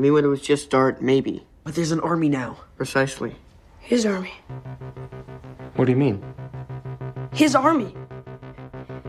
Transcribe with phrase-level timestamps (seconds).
[0.00, 1.44] I mean, when it was just Dart, maybe.
[1.62, 2.56] But there's an army now.
[2.78, 3.36] Precisely.
[3.80, 4.32] His army.
[5.76, 6.24] What do you mean?
[7.34, 7.94] His army.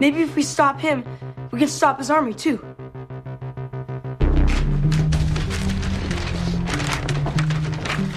[0.01, 1.05] Maybe if we stop him,
[1.51, 2.57] we can stop his army too.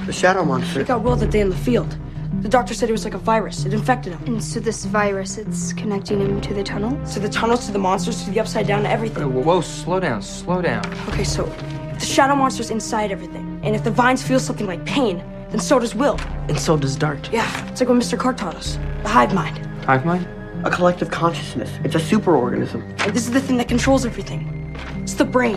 [0.04, 0.80] The shadow monster.
[0.80, 1.96] It got Will that day in the field.
[2.40, 3.64] The doctor said it was like a virus.
[3.64, 4.34] It infected him.
[4.34, 6.90] And so this virus, it's connecting him to the tunnel?
[7.12, 9.32] To the tunnels, to the monsters, to the upside down, to everything.
[9.32, 10.84] Whoa, whoa, slow down, slow down.
[11.10, 11.73] Okay, so if
[12.04, 15.78] the shadow monster's inside everything, and if the vines feel something like pain, then so
[15.78, 16.20] does Will.
[16.48, 17.30] And so does Dart.
[17.32, 18.18] Yeah, it's like what Mr.
[18.18, 18.78] Carr taught us.
[19.02, 19.56] The hive mind.
[19.86, 20.28] Hive mind?
[20.66, 21.70] A collective consciousness.
[21.82, 22.82] It's a superorganism.
[23.00, 24.76] And this is the thing that controls everything.
[25.00, 25.56] It's the brain.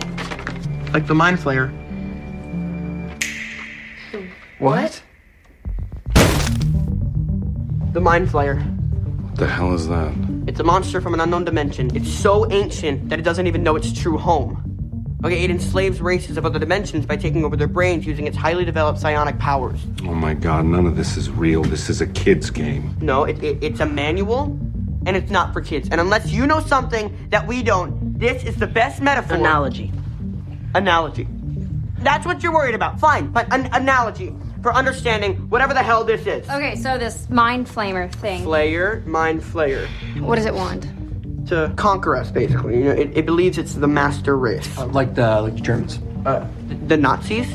[0.94, 1.70] Like the mind flayer.
[4.58, 5.02] What?
[7.92, 8.56] The mind flayer.
[9.22, 10.14] What the hell is that?
[10.46, 11.94] It's a monster from an unknown dimension.
[11.94, 14.67] It's so ancient that it doesn't even know its true home.
[15.24, 18.64] Okay, it enslaves races of other dimensions by taking over their brains using its highly
[18.64, 19.84] developed psionic powers.
[20.04, 21.62] Oh my god, none of this is real.
[21.62, 22.96] This is a kid's game.
[23.00, 24.44] No, it, it, it's a manual,
[25.06, 25.88] and it's not for kids.
[25.90, 29.36] And unless you know something that we don't, this is the best metaphor.
[29.36, 29.92] Analogy.
[30.76, 31.26] Analogy.
[31.98, 33.00] That's what you're worried about.
[33.00, 36.48] Fine, but an analogy for understanding whatever the hell this is.
[36.48, 38.44] Okay, so this mind flamer thing.
[38.44, 39.88] Flayer, mind flayer.
[40.20, 40.86] What does it want?
[41.48, 42.78] To conquer us, basically.
[42.78, 44.68] You know, it, it believes it's the master race.
[44.76, 45.98] Uh, like the like the Germans.
[46.26, 46.46] Uh,
[46.86, 47.48] the Nazis?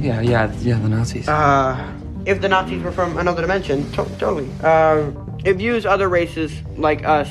[0.00, 1.28] Yeah, yeah, yeah, the Nazis.
[1.28, 1.92] Uh,
[2.24, 4.48] if the Nazis were from another dimension, to- totally.
[4.62, 5.10] Uh,
[5.44, 7.30] it views other races like us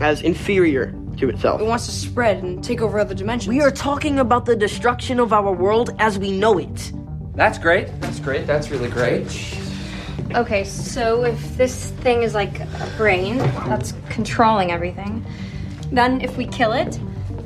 [0.00, 1.60] as inferior to itself.
[1.60, 3.48] It wants to spread and take over other dimensions.
[3.48, 6.92] We are talking about the destruction of our world as we know it.
[7.34, 7.88] That's great.
[8.00, 8.46] That's great.
[8.46, 9.26] That's really great.
[10.34, 13.38] Okay, so if this thing is like a brain
[13.68, 15.24] that's controlling everything,
[15.90, 16.98] then if we kill it,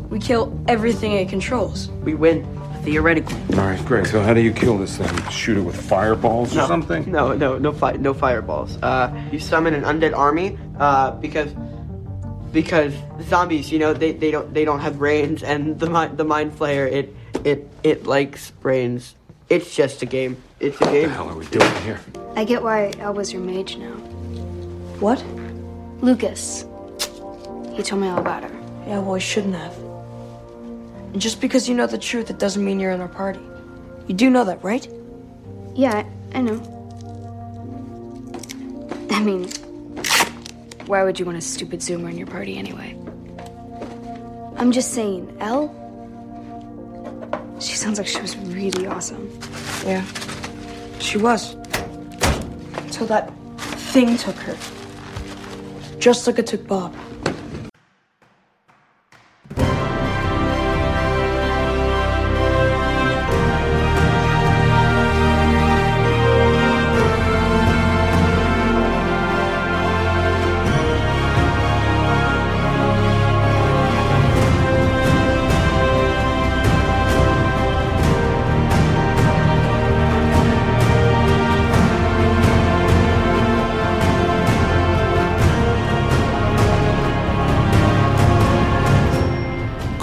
[0.09, 1.91] We kill everything it controls.
[2.05, 2.47] We win.
[2.85, 3.35] Theoretically.
[3.59, 5.11] All right, Greg, so how do you kill this thing?
[5.31, 7.11] Shoot it with fireballs or something?
[7.11, 8.79] No, no, no, fi- no fireballs.
[8.81, 11.51] Uh, you summon an undead army uh, because
[12.53, 16.23] because zombies, you know, they, they don't they don't have brains, and the mi- the
[16.25, 17.13] mind flayer it
[17.45, 19.17] it it likes brains.
[19.49, 20.43] It's just a game.
[20.61, 21.11] It's a What the game.
[21.11, 22.01] hell are we doing here?
[22.35, 23.93] I get why Elba's your mage now.
[25.01, 25.23] What?
[26.03, 26.63] Lucas.
[27.75, 28.51] He told me all about her.
[28.87, 29.75] Yeah, well, I shouldn't have.
[31.13, 33.41] And just because you know the truth, it doesn't mean you're in our party.
[34.07, 34.87] You do know that, right?
[35.75, 36.61] Yeah, I, I know.
[39.11, 39.49] I mean,
[40.87, 42.97] why would you want a stupid Zoomer in your party anyway?
[44.57, 45.69] I'm just saying, Elle?
[47.67, 49.29] She sounds like she was really awesome.
[49.85, 50.05] Yeah.
[51.01, 51.55] She was.
[52.77, 53.33] Until that
[53.93, 54.57] thing took her.
[55.99, 56.95] Just like it took Bob.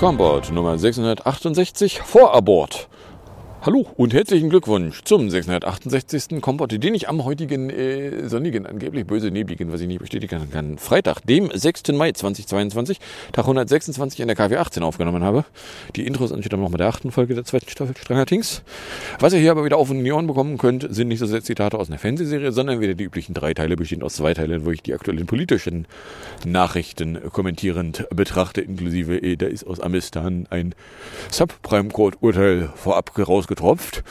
[0.03, 2.89] Comboard Nummer 668 vor Abort.
[3.65, 6.41] Hallo und herzlichen Glückwunsch zum 668.
[6.41, 10.77] Kompott, den ich am heutigen äh, sonnigen, angeblich böse nebligen, was ich nicht bestätigen kann,
[10.77, 11.93] Freitag, dem 6.
[11.93, 12.99] Mai 2022,
[13.31, 15.45] Tag 126 in der KW 18 aufgenommen habe.
[15.95, 18.63] Die Intros entsteht dann noch mit der achten Folge der zweiten Staffel Stranger Things.
[19.19, 21.79] Was ihr hier aber wieder auf die Ohren bekommen könnt, sind nicht so sehr Zitate
[21.79, 24.81] aus einer Fernsehserie, sondern wieder die üblichen drei Teile, bestehend aus zwei Teilen, wo ich
[24.81, 25.87] die aktuellen politischen
[26.45, 30.75] Nachrichten kommentierend betrachte, inklusive, äh, da ist aus Amistan ein
[31.31, 33.13] Subprime-Court-Urteil vorab
[33.53, 34.03] rausgetropft.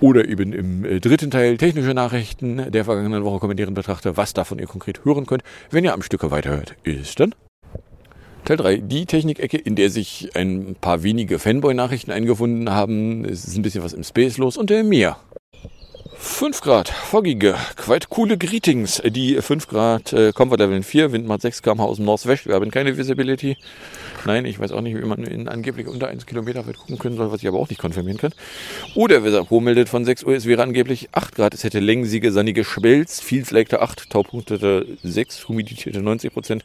[0.00, 4.58] Oder eben im äh, dritten Teil technische Nachrichten der vergangenen Woche kommentieren betrachte, was davon
[4.58, 7.34] ihr konkret hören könnt, wenn ihr am Stücke weiterhört, ist dann
[8.46, 13.26] Teil 3, die Technikecke, in der sich ein paar wenige Fanboy-Nachrichten eingefunden haben.
[13.26, 15.18] Es ist ein bisschen was im Space los und der Meer.
[16.22, 19.00] 5 Grad, foggige, quite coole Greetings.
[19.06, 22.46] Die 5 Grad äh, Comfort Level 4, Windmacht 6 km aus dem Northwest.
[22.46, 23.56] Wir haben keine Visibility.
[24.26, 27.16] Nein, ich weiß auch nicht, wie man in angeblich unter 1 Kilometer weit gucken können
[27.16, 28.34] soll, was ich aber auch nicht konfirmieren kann.
[28.94, 31.54] Oder Weserpro meldet von 6 Uhr, es wäre angeblich 8 Grad.
[31.54, 36.64] Es hätte längsige, sannige Schwelz, viel fleckte 8, Taupunktete 6, humidierte 90 Prozent,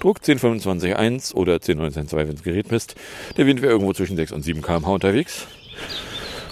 [0.00, 2.96] Druck 1025,1 oder 1019,2, wenn das Gerät misst.
[3.36, 5.46] Der Wind wäre irgendwo zwischen 6 und 7 km/h unterwegs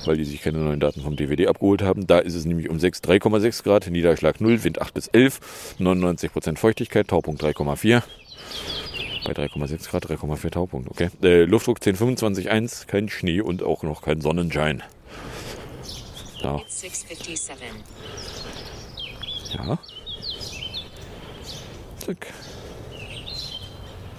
[0.06, 2.06] weil die sich keine neuen Daten vom DVD abgeholt haben.
[2.06, 6.56] Da ist es nämlich um 6, 3,6 Grad, Niederschlag 0, Wind 8 bis 11, 99%
[6.58, 8.02] Feuchtigkeit, Taupunkt 3,4.
[9.24, 11.10] Bei 3,6 Grad, 3,4 Taupunkt, okay.
[11.22, 14.82] Äh, Luftdruck 1025,1, kein Schnee und auch noch kein Sonnenschein.
[16.68, 17.56] 657.
[19.54, 19.78] Ja.
[21.98, 22.26] Zack.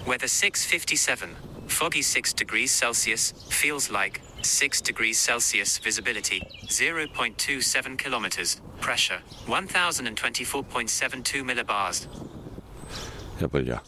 [0.04, 1.28] Weather 657.
[1.68, 3.34] Foggy 6 degrees Celsius.
[3.48, 5.78] Feels like 6 degrees Celsius.
[5.78, 8.60] Visibility 0.27 kilometers.
[8.80, 12.08] Pressure 1024.72 millibars.
[13.40, 13.82] Jawohl, ja.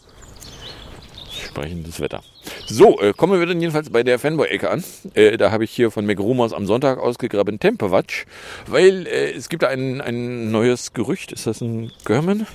[1.50, 2.22] Sprechendes Wetter.
[2.66, 4.84] So, äh, kommen wir dann jedenfalls bei der Fanboy-Ecke an.
[5.14, 8.24] Äh, da habe ich hier von McRumors am Sonntag ausgegraben Tempewatch,
[8.66, 11.32] weil äh, es gibt ein, ein neues Gerücht.
[11.32, 12.46] Ist das ein German?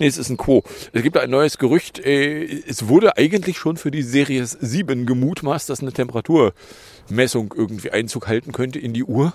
[0.00, 0.64] Nee, es ist ein Quo.
[0.92, 2.00] Es gibt ein neues Gerücht.
[2.00, 8.26] Äh, es wurde eigentlich schon für die Serie 7 gemutmaßt, dass eine Temperaturmessung irgendwie Einzug
[8.26, 9.32] halten könnte in die Uhr.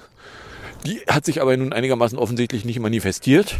[0.86, 3.56] Die hat sich aber nun einigermaßen offensichtlich nicht manifestiert.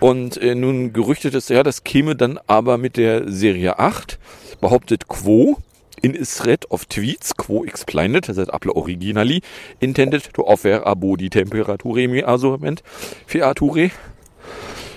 [0.00, 4.18] Und äh, nun gerüchtet es, ja, das käme dann aber mit der Serie 8,
[4.60, 5.56] behauptet Quo
[6.02, 9.42] in a thread of tweets, Quo explained, that Apple originally
[9.80, 12.82] intended to offer a body temperature measurement
[13.26, 13.90] feature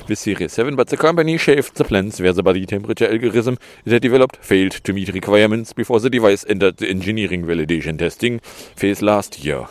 [0.07, 3.91] with Series 7, but the company shaved the plans where the body temperature algorithm it
[3.91, 8.39] had developed failed to meet requirements before the device entered the engineering validation testing
[8.75, 9.69] phase last year.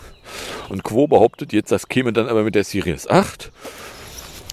[0.69, 3.51] Und Quo behauptet jetzt, das käme dann aber mit der Series 8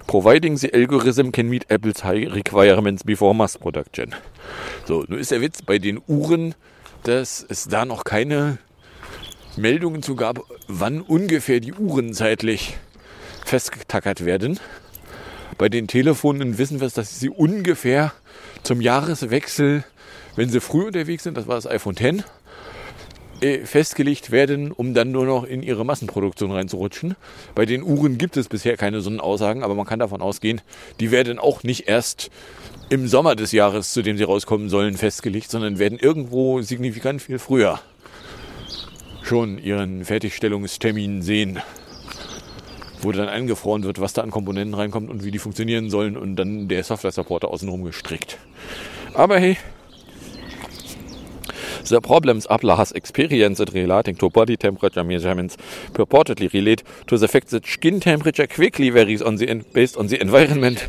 [0.08, 4.16] providing the algorithm can meet Apple's high requirements before mass production.
[4.86, 6.56] So, nun ist der Witz bei den Uhren,
[7.04, 8.58] dass es da noch keine
[9.58, 12.78] Meldungen zu gab, wann ungefähr die Uhren zeitlich
[13.46, 14.60] festgetackert werden.
[15.58, 18.14] Bei den Telefonen wissen wir es, dass sie ungefähr
[18.64, 19.84] zum Jahreswechsel,
[20.36, 22.24] wenn sie früh unterwegs sind, das war das iPhone X,
[23.64, 27.16] festgelegt werden, um dann nur noch in ihre Massenproduktion reinzurutschen.
[27.56, 30.62] Bei den Uhren gibt es bisher keine so Aussagen, aber man kann davon ausgehen,
[31.00, 32.30] die werden auch nicht erst
[32.90, 37.40] im Sommer des Jahres, zu dem sie rauskommen sollen, festgelegt, sondern werden irgendwo signifikant viel
[37.40, 37.80] früher
[39.24, 41.60] schon ihren Fertigstellungstermin sehen,
[43.02, 46.38] wo dann eingefroren wird, was da an Komponenten reinkommt und wie die funktionieren sollen und
[46.38, 48.38] dann der Software-Supporter außenrum gestrickt.
[49.14, 49.58] Aber hey,
[51.88, 55.56] The problems Apple has experienced relating to body temperature measurements
[55.94, 60.20] purportedly relate to the fact that skin temperature quickly varies on the based on the
[60.20, 60.86] environment.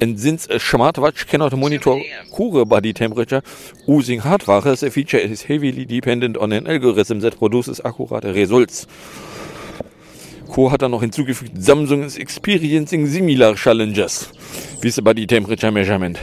[0.00, 1.98] And since a smartwatch cannot monitor
[2.30, 3.42] core body temperature
[3.88, 8.86] using hardware, the feature is heavily dependent on an algorithm that produces accurate results.
[10.52, 14.30] Co hat dann noch hinzugefügt, Samsung is experiencing similar challenges
[14.82, 16.20] with the body temperature measurement.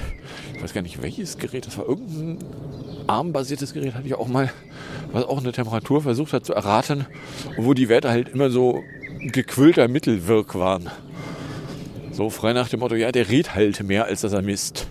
[0.57, 1.87] Ich weiß gar nicht, welches Gerät das war.
[1.87, 2.39] Irgendein
[3.05, 4.51] armbasiertes Gerät hatte ich auch mal,
[5.11, 7.05] was auch eine Temperatur versucht hat zu erraten,
[7.57, 8.83] wo die Werte halt immer so
[9.21, 10.89] gequillter Mittelwirk waren.
[12.11, 14.87] So frei nach dem Motto, ja, der redet halt mehr, als dass er misst.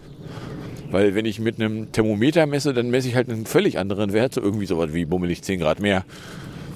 [0.92, 4.34] Weil wenn ich mit einem Thermometer messe, dann messe ich halt einen völlig anderen Wert,
[4.34, 6.04] so irgendwie sowas wie bummelig 10 Grad mehr.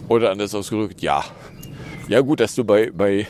[0.08, 1.24] Oder anders ausgedrückt, ja.
[2.08, 3.28] Ja gut, dass du bei, bei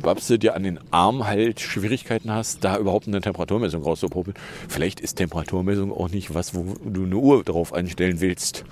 [0.00, 4.34] Babse dir an den Arm halt Schwierigkeiten hast, da überhaupt eine Temperaturmessung rauszupopeln.
[4.68, 8.64] Vielleicht ist Temperaturmessung auch nicht was, wo du eine Uhr drauf einstellen willst.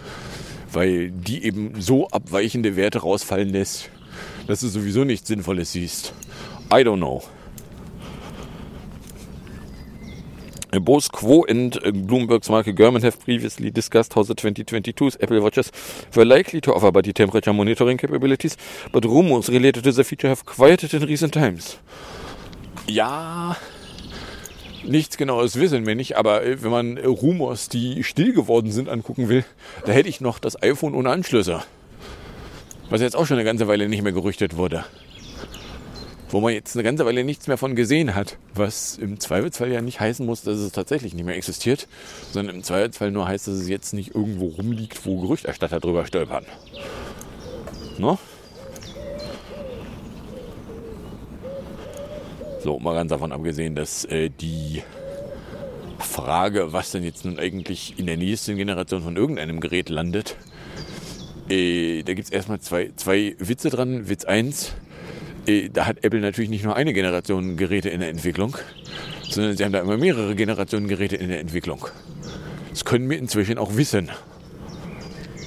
[0.73, 3.91] Weil die eben so abweichende Werte rausfallen lässt,
[4.47, 6.13] dass du sowieso nichts Sinnvolles siehst.
[6.73, 7.23] I don't know.
[10.81, 15.71] Bose Quo and uh, Bloomberg's Marke Gurman have previously discussed how the 2022's Apple Watches
[16.15, 18.57] were likely to offer body temperature monitoring capabilities,
[18.93, 21.79] but rumors related to the feature have quieted in recent times.
[22.87, 23.57] Ja,
[24.85, 28.89] nichts Genaues wissen wir nicht, aber äh, wenn man äh, Rumors, die still geworden sind,
[28.89, 29.45] angucken will,
[29.85, 31.63] da hätte ich noch das iPhone ohne Anschlüsse.
[32.91, 34.85] Was jetzt auch schon eine ganze Weile nicht mehr gerüchtet wurde
[36.31, 38.37] wo man jetzt eine ganze Weile nichts mehr von gesehen hat.
[38.55, 41.89] Was im Zweifelsfall ja nicht heißen muss, dass es tatsächlich nicht mehr existiert,
[42.33, 46.45] sondern im Zweifelsfall nur heißt, dass es jetzt nicht irgendwo rumliegt, wo Gerüchterstatter drüber stolpern.
[47.99, 48.19] Ne?
[52.63, 54.83] So, mal ganz davon abgesehen, dass äh, die
[55.99, 60.37] Frage, was denn jetzt nun eigentlich in der nächsten Generation von irgendeinem Gerät landet,
[61.49, 64.09] äh, da gibt es erstmal zwei, zwei Witze dran.
[64.09, 64.88] Witz 1, äh,
[65.73, 68.57] da hat Apple natürlich nicht nur eine Generation Geräte in der Entwicklung,
[69.29, 71.87] sondern sie haben da immer mehrere Generationen Geräte in der Entwicklung.
[72.71, 74.11] Das können wir inzwischen auch wissen.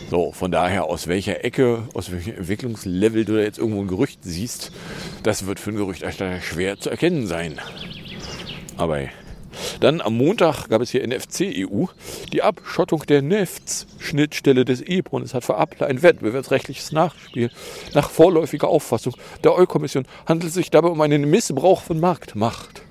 [0.09, 4.19] So, von daher, aus welcher Ecke, aus welchem Entwicklungslevel du da jetzt irgendwo ein Gerücht
[4.23, 4.71] siehst,
[5.23, 7.59] das wird für einen Gerüchterstatter schwer zu erkennen sein.
[8.75, 8.99] Aber
[9.79, 11.85] dann am Montag gab es hier NFC EU
[12.31, 15.23] die Abschottung der NEFTS-Schnittstelle des EPRON.
[15.23, 17.49] Es hat für Apple ein wettbewerbsrechtliches Nachspiel.
[17.93, 22.81] Nach vorläufiger Auffassung der EU-Kommission handelt es sich dabei um einen Missbrauch von Marktmacht.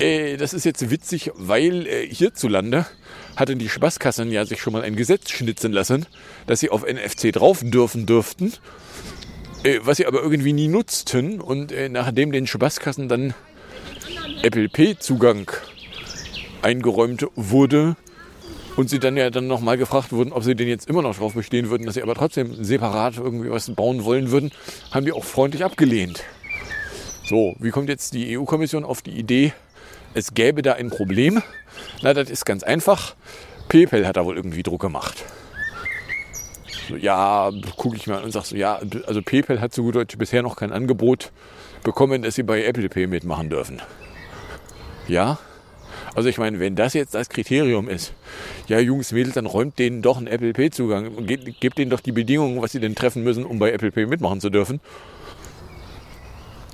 [0.00, 2.86] Äh, das ist jetzt witzig, weil äh, hierzulande
[3.36, 6.06] hatten die Spaßkassen ja sich schon mal ein Gesetz schnitzen lassen,
[6.46, 8.52] dass sie auf NFC drauf dürfen dürften,
[9.62, 11.40] äh, was sie aber irgendwie nie nutzten.
[11.40, 13.34] Und äh, nachdem den Spaßkassen dann
[14.42, 15.50] Apple Pay Zugang
[16.62, 17.96] eingeräumt wurde
[18.76, 21.34] und sie dann ja dann nochmal gefragt wurden, ob sie denn jetzt immer noch drauf
[21.34, 24.52] bestehen würden, dass sie aber trotzdem separat irgendwie was bauen wollen würden,
[24.90, 26.22] haben die auch freundlich abgelehnt.
[27.24, 29.52] So, wie kommt jetzt die EU-Kommission auf die Idee,
[30.14, 31.42] es gäbe da ein Problem?
[32.02, 33.14] Na, das ist ganz einfach.
[33.68, 35.24] PayPal hat da wohl irgendwie Druck gemacht.
[36.88, 39.94] So, ja, gucke ich mal an und sage so, ja, also PayPal hat so gut
[39.94, 41.30] Deutsch bisher noch kein Angebot
[41.84, 43.80] bekommen, dass sie bei Apple Pay mitmachen dürfen.
[45.06, 45.38] Ja,
[46.14, 48.12] also ich meine, wenn das jetzt das Kriterium ist,
[48.66, 51.90] ja Jungs, Mädels, dann räumt denen doch einen Apple Pay Zugang und gebt, gebt denen
[51.90, 54.80] doch die Bedingungen, was sie denn treffen müssen, um bei Apple Pay mitmachen zu dürfen.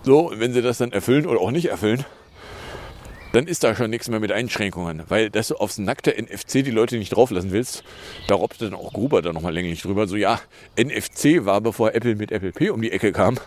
[0.02, 2.04] So, wenn sie das dann erfüllen oder auch nicht erfüllen,
[3.32, 5.02] dann ist da schon nichts mehr mit Einschränkungen.
[5.08, 7.84] Weil dass du aufs nackte NFC die Leute nicht drauflassen willst,
[8.28, 10.06] da robbt dann auch Gruber da nochmal länglich drüber.
[10.06, 10.40] So ja,
[10.80, 13.38] NFC war, bevor Apple mit Apple Pay um die Ecke kam,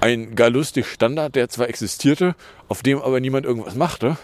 [0.00, 2.34] ein gar lustig Standard, der zwar existierte,
[2.68, 4.16] auf dem aber niemand irgendwas machte.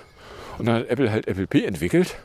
[0.61, 2.17] Und dann hat Apple halt Apple Pay entwickelt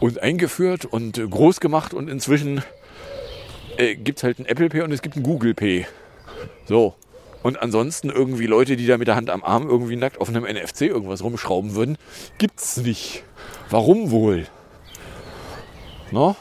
[0.00, 2.64] und eingeführt und groß gemacht und inzwischen
[3.76, 5.86] äh, gibt es halt ein Apple Pay und es gibt ein Google Pay.
[6.66, 6.96] So.
[7.44, 10.42] Und ansonsten irgendwie Leute, die da mit der Hand am Arm irgendwie nackt auf einem
[10.42, 11.96] NFC irgendwas rumschrauben würden,
[12.38, 13.22] gibt's nicht.
[13.70, 14.48] Warum wohl?
[16.10, 16.34] No?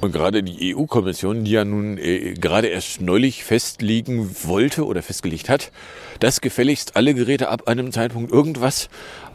[0.00, 5.48] Und gerade die EU-Kommission, die ja nun äh, gerade erst neulich festlegen wollte oder festgelegt
[5.48, 5.72] hat,
[6.20, 8.88] dass gefälligst alle Geräte ab einem Zeitpunkt irgendwas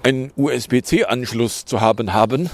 [0.03, 2.49] einen USB-C-Anschluss zu haben haben,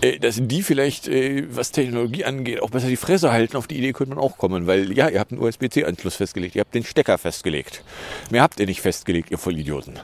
[0.00, 3.58] äh, dass die vielleicht, äh, was Technologie angeht, auch besser die Fresse halten.
[3.58, 6.60] Auf die Idee könnte man auch kommen, weil ja, ihr habt einen USB-C-Anschluss festgelegt, ihr
[6.60, 7.82] habt den Stecker festgelegt.
[8.30, 9.98] Mehr habt ihr nicht festgelegt, ihr Vollidioten.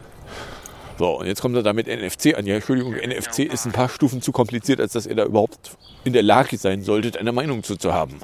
[0.99, 2.47] So, und jetzt kommt er da mit NFC an.
[2.47, 6.13] Ja, Entschuldigung, NFC ist ein paar Stufen zu kompliziert, als dass ihr da überhaupt in
[6.13, 8.21] der Lage sein solltet, eine Meinung zu, zu haben.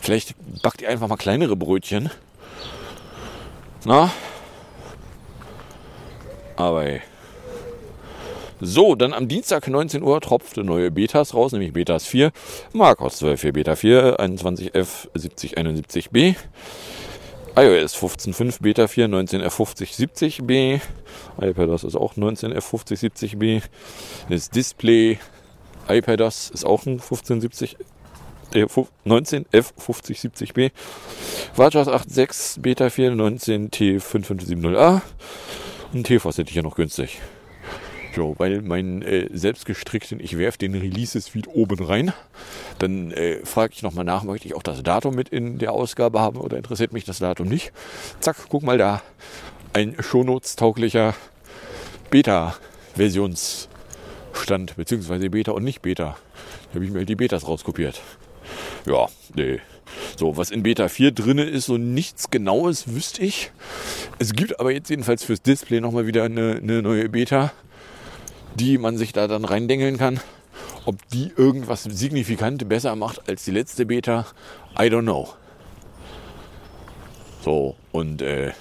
[0.00, 2.10] Vielleicht backt ihr einfach mal kleinere Brötchen.
[3.84, 4.10] Na?
[6.56, 7.00] Aber ey.
[8.60, 12.30] So, dann am Dienstag 19 Uhr tropfte neue Betas raus, nämlich Betas 4,
[12.72, 16.36] Marcos 12.4 Beta 4, 21F 7071b,
[17.54, 20.80] iOS 15.5 Beta 4, 19F50 70b,
[21.38, 23.62] iPadOS ist auch 19F50 70b,
[24.30, 25.18] das Display
[25.86, 27.76] iPadOS ist auch ein 1570
[28.52, 30.70] 19F50 70b,
[31.56, 35.02] WatchOS 8.6 Beta 4, 19T5570a
[35.92, 37.20] und TFOS hätte ich ja noch günstig.
[38.14, 42.12] So, weil mein äh, selbstgestrickten, ich werfe den Releases-Feed oben rein.
[42.78, 46.20] Dann äh, frage ich nochmal nach, möchte ich auch das Datum mit in der Ausgabe
[46.20, 47.72] haben oder interessiert mich das Datum nicht?
[48.20, 49.00] Zack, guck mal da.
[49.72, 51.14] Ein Shownotes-tauglicher
[52.10, 56.18] Beta-Versionsstand, beziehungsweise Beta und nicht Beta.
[56.68, 58.02] Da habe ich mir halt die Betas rauskopiert.
[58.86, 59.60] Ja, nee.
[60.18, 63.52] So, was in Beta 4 drin ist, so nichts Genaues wüsste ich.
[64.18, 67.52] Es gibt aber jetzt jedenfalls fürs Display nochmal wieder eine, eine neue Beta
[68.56, 70.20] die man sich da dann reindengeln kann.
[70.84, 74.26] Ob die irgendwas signifikant besser macht als die letzte Beta,
[74.78, 75.28] I don't know.
[77.44, 78.52] So, und äh,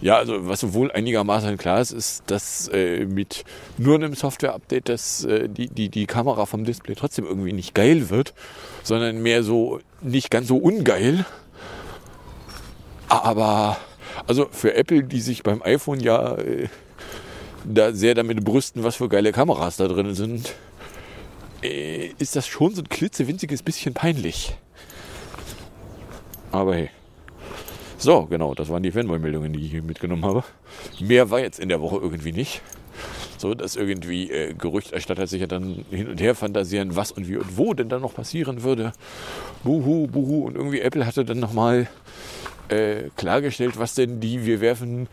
[0.00, 3.44] ja, also was wohl einigermaßen klar ist, ist, dass äh, mit
[3.78, 8.10] nur einem Software-Update dass, äh, die, die, die Kamera vom Display trotzdem irgendwie nicht geil
[8.10, 8.34] wird,
[8.82, 11.24] sondern mehr so nicht ganz so ungeil.
[13.08, 13.76] Aber
[14.26, 16.68] also für Apple, die sich beim iPhone ja äh,
[17.64, 20.54] da sehr damit brüsten, was für geile Kameras da drin sind,
[21.62, 24.56] äh, ist das schon so ein klitzewinziges bisschen peinlich.
[26.52, 26.90] Aber hey.
[27.98, 30.42] So, genau, das waren die Fanboy-Meldungen, die ich hier mitgenommen habe.
[31.00, 32.62] Mehr war jetzt in der Woche irgendwie nicht.
[33.36, 37.36] So, dass irgendwie äh, Gerüchterstatter sich ja dann hin und her fantasieren, was und wie
[37.36, 38.92] und wo denn dann noch passieren würde.
[39.64, 40.46] Buhu, buhu.
[40.46, 41.88] Und irgendwie Apple hatte dann nochmal
[42.68, 45.08] äh, klargestellt, was denn die, wir werfen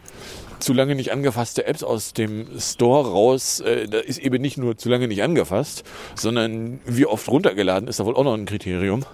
[0.59, 4.77] zu lange nicht angefasste Apps aus dem Store raus, äh, da ist eben nicht nur
[4.77, 5.83] zu lange nicht angefasst,
[6.15, 9.05] sondern wie oft runtergeladen ist da wohl auch noch ein Kriterium.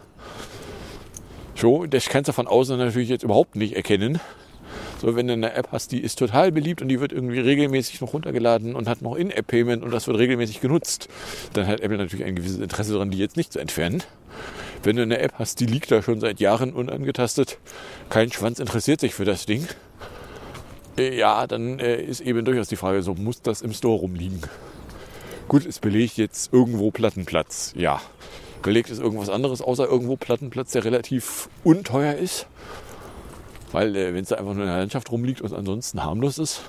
[1.55, 4.19] So, das kannst du von außen natürlich jetzt überhaupt nicht erkennen.
[5.03, 7.99] So, wenn du eine App hast, die ist total beliebt und die wird irgendwie regelmäßig
[7.99, 11.09] noch runtergeladen und hat noch In-App-Payment und das wird regelmäßig genutzt,
[11.53, 14.01] dann hat Apple natürlich ein gewisses Interesse daran, die jetzt nicht zu entfernen.
[14.81, 17.57] Wenn du eine App hast, die liegt da schon seit Jahren unangetastet,
[18.09, 19.67] kein Schwanz interessiert sich für das Ding,
[20.97, 24.41] ja, dann äh, ist eben durchaus die Frage, so muss das im Store rumliegen.
[25.47, 27.73] Gut, es belegt jetzt irgendwo Plattenplatz.
[27.75, 28.01] Ja.
[28.61, 32.47] Belegt es irgendwas anderes, außer irgendwo Plattenplatz, der relativ unteuer ist.
[33.71, 36.61] Weil äh, wenn es da einfach nur in der Landschaft rumliegt und ansonsten harmlos ist,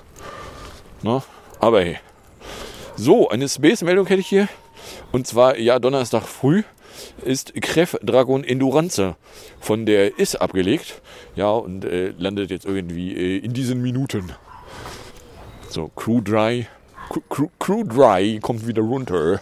[1.02, 1.22] Na,
[1.60, 1.98] aber hey.
[2.96, 4.48] So, eine Space-Meldung hätte ich hier.
[5.12, 6.62] Und zwar, ja, Donnerstag früh
[7.24, 9.16] ist Kref Dragon Endurance
[9.60, 11.00] von der IS abgelegt.
[11.36, 14.32] Ja, und äh, landet jetzt irgendwie äh, in diesen Minuten.
[15.68, 16.66] So, Crew Dry.
[17.28, 19.40] Crew, Crew Dry kommt wieder runter.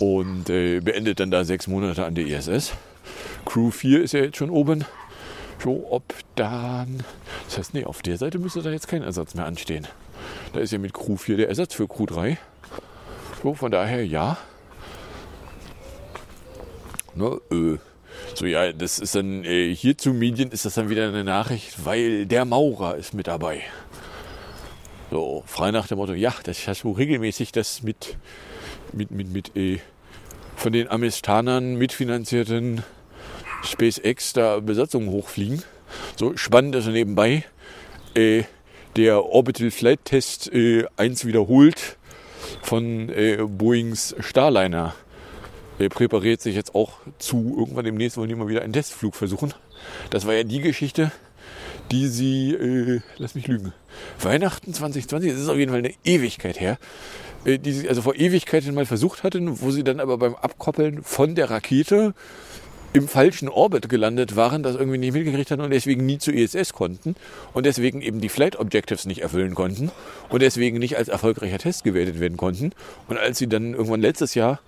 [0.00, 2.72] Und äh, beendet dann da sechs Monate an der ISS.
[3.44, 4.84] Crew 4 ist ja jetzt schon oben.
[5.62, 6.02] So, ob
[6.34, 7.04] dann.
[7.46, 9.86] Das heißt, nee, auf der Seite müsste da jetzt kein Ersatz mehr anstehen.
[10.52, 12.38] Da ist ja mit Crew 4 der Ersatz für Crew 3.
[13.42, 14.38] So, von daher ja.
[17.14, 17.78] Ne, äh,
[18.34, 21.84] so, ja, das ist dann äh, hier zu Medien ist das dann wieder eine Nachricht,
[21.84, 23.62] weil der Maurer ist mit dabei.
[25.10, 28.16] So, frei nach dem Motto, ja, das hast du regelmäßig das mit,
[28.92, 29.78] mit, mit, mit, äh,
[30.56, 32.82] von den Amerikanern mitfinanzierten
[33.62, 35.62] SpaceX da Besatzungen hochfliegen.
[36.16, 37.44] So spannend ist nebenbei
[38.14, 38.44] äh,
[38.96, 41.98] der Orbital Flight Test äh, 1 wiederholt
[42.62, 44.94] von äh, Boeings Starliner.
[45.78, 47.56] Der präpariert sich jetzt auch zu.
[47.58, 49.54] Irgendwann demnächst wollen die mal wieder einen Testflug versuchen.
[50.10, 51.10] Das war ja die Geschichte,
[51.90, 53.72] die sie, äh, lass mich lügen,
[54.20, 56.78] Weihnachten 2020, das ist auf jeden Fall eine Ewigkeit her,
[57.44, 61.02] äh, die sie also vor Ewigkeiten mal versucht hatten, wo sie dann aber beim Abkoppeln
[61.02, 62.14] von der Rakete
[62.92, 66.72] im falschen Orbit gelandet waren, das irgendwie nicht mitgekriegt hatten und deswegen nie zur ISS
[66.72, 67.14] konnten
[67.54, 69.90] und deswegen eben die Flight Objectives nicht erfüllen konnten
[70.28, 72.72] und deswegen nicht als erfolgreicher Test gewertet werden konnten.
[73.08, 74.60] Und als sie dann irgendwann letztes Jahr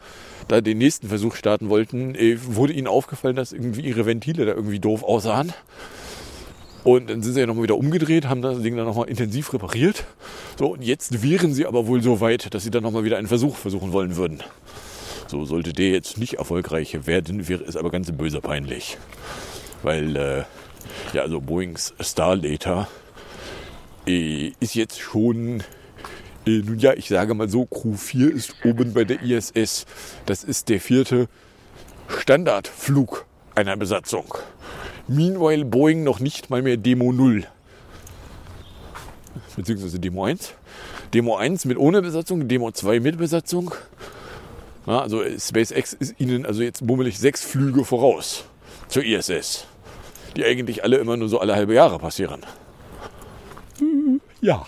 [0.49, 4.53] da den nächsten Versuch starten wollten, äh, wurde ihnen aufgefallen, dass irgendwie ihre Ventile da
[4.53, 5.53] irgendwie doof aussahen.
[6.83, 10.05] Und dann sind sie ja nochmal wieder umgedreht, haben das Ding dann nochmal intensiv repariert.
[10.59, 13.27] So, und jetzt wären sie aber wohl so weit, dass sie dann nochmal wieder einen
[13.27, 14.43] Versuch versuchen wollen würden.
[15.35, 18.99] So sollte der jetzt nicht erfolgreich werden, wäre es aber ganz böse peinlich.
[19.83, 20.45] Weil, äh,
[21.13, 22.87] ja, also Boeings Starlater
[24.07, 25.65] äh, ist jetzt schon,
[26.47, 29.87] äh, nun ja, ich sage mal so, Crew 4 ist oben bei der ISS.
[30.25, 31.27] Das ist der vierte
[32.07, 33.27] Standardflug
[33.57, 34.37] einer Besatzung.
[35.09, 37.45] Meanwhile Boeing noch nicht mal mehr Demo 0.
[39.57, 40.55] Beziehungsweise Demo 1.
[41.13, 43.75] Demo 1 mit ohne Besatzung, Demo 2 mit Besatzung.
[44.87, 48.45] Ja, also SpaceX ist ihnen also jetzt bummelig sechs Flüge voraus
[48.89, 49.67] zur ISS.
[50.37, 52.43] Die eigentlich alle immer nur so alle halbe Jahre passieren.
[53.79, 54.67] Hm, Ja.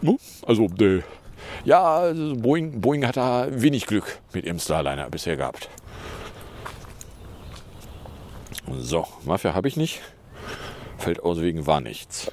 [0.00, 0.18] No?
[0.46, 1.02] Also, äh,
[1.64, 5.68] ja, also Boeing, Boeing hat da wenig Glück mit ihrem Starliner bisher gehabt.
[8.78, 10.00] So, Mafia habe ich nicht.
[10.98, 12.30] Fällt aus wegen war nichts.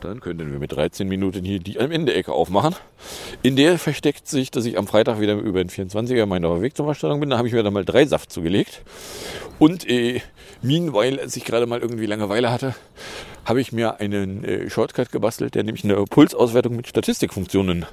[0.00, 2.74] Dann könnten wir mit 13 Minuten hier die am Ende-Ecke aufmachen.
[3.42, 6.86] In der versteckt sich, dass ich am Freitag wieder über den 24er meiner Weg zur
[6.86, 7.30] Verstellung bin.
[7.30, 8.82] Da habe ich mir dann mal drei Saft zugelegt.
[9.58, 10.22] Und äh,
[10.62, 12.74] meanwhile, als ich gerade mal irgendwie Langeweile hatte,
[13.44, 17.84] habe ich mir einen äh, Shortcut gebastelt, der nämlich eine Pulsauswertung mit Statistikfunktionen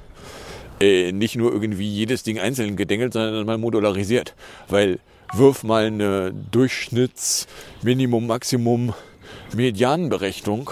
[0.80, 4.34] äh, nicht nur irgendwie jedes Ding einzeln gedengelt, sondern mal modularisiert.
[4.68, 4.98] Weil
[5.34, 7.46] wirf mal eine Durchschnitts-,
[7.82, 8.94] Minimum-, Maximum-,
[9.54, 10.70] Medianberechnung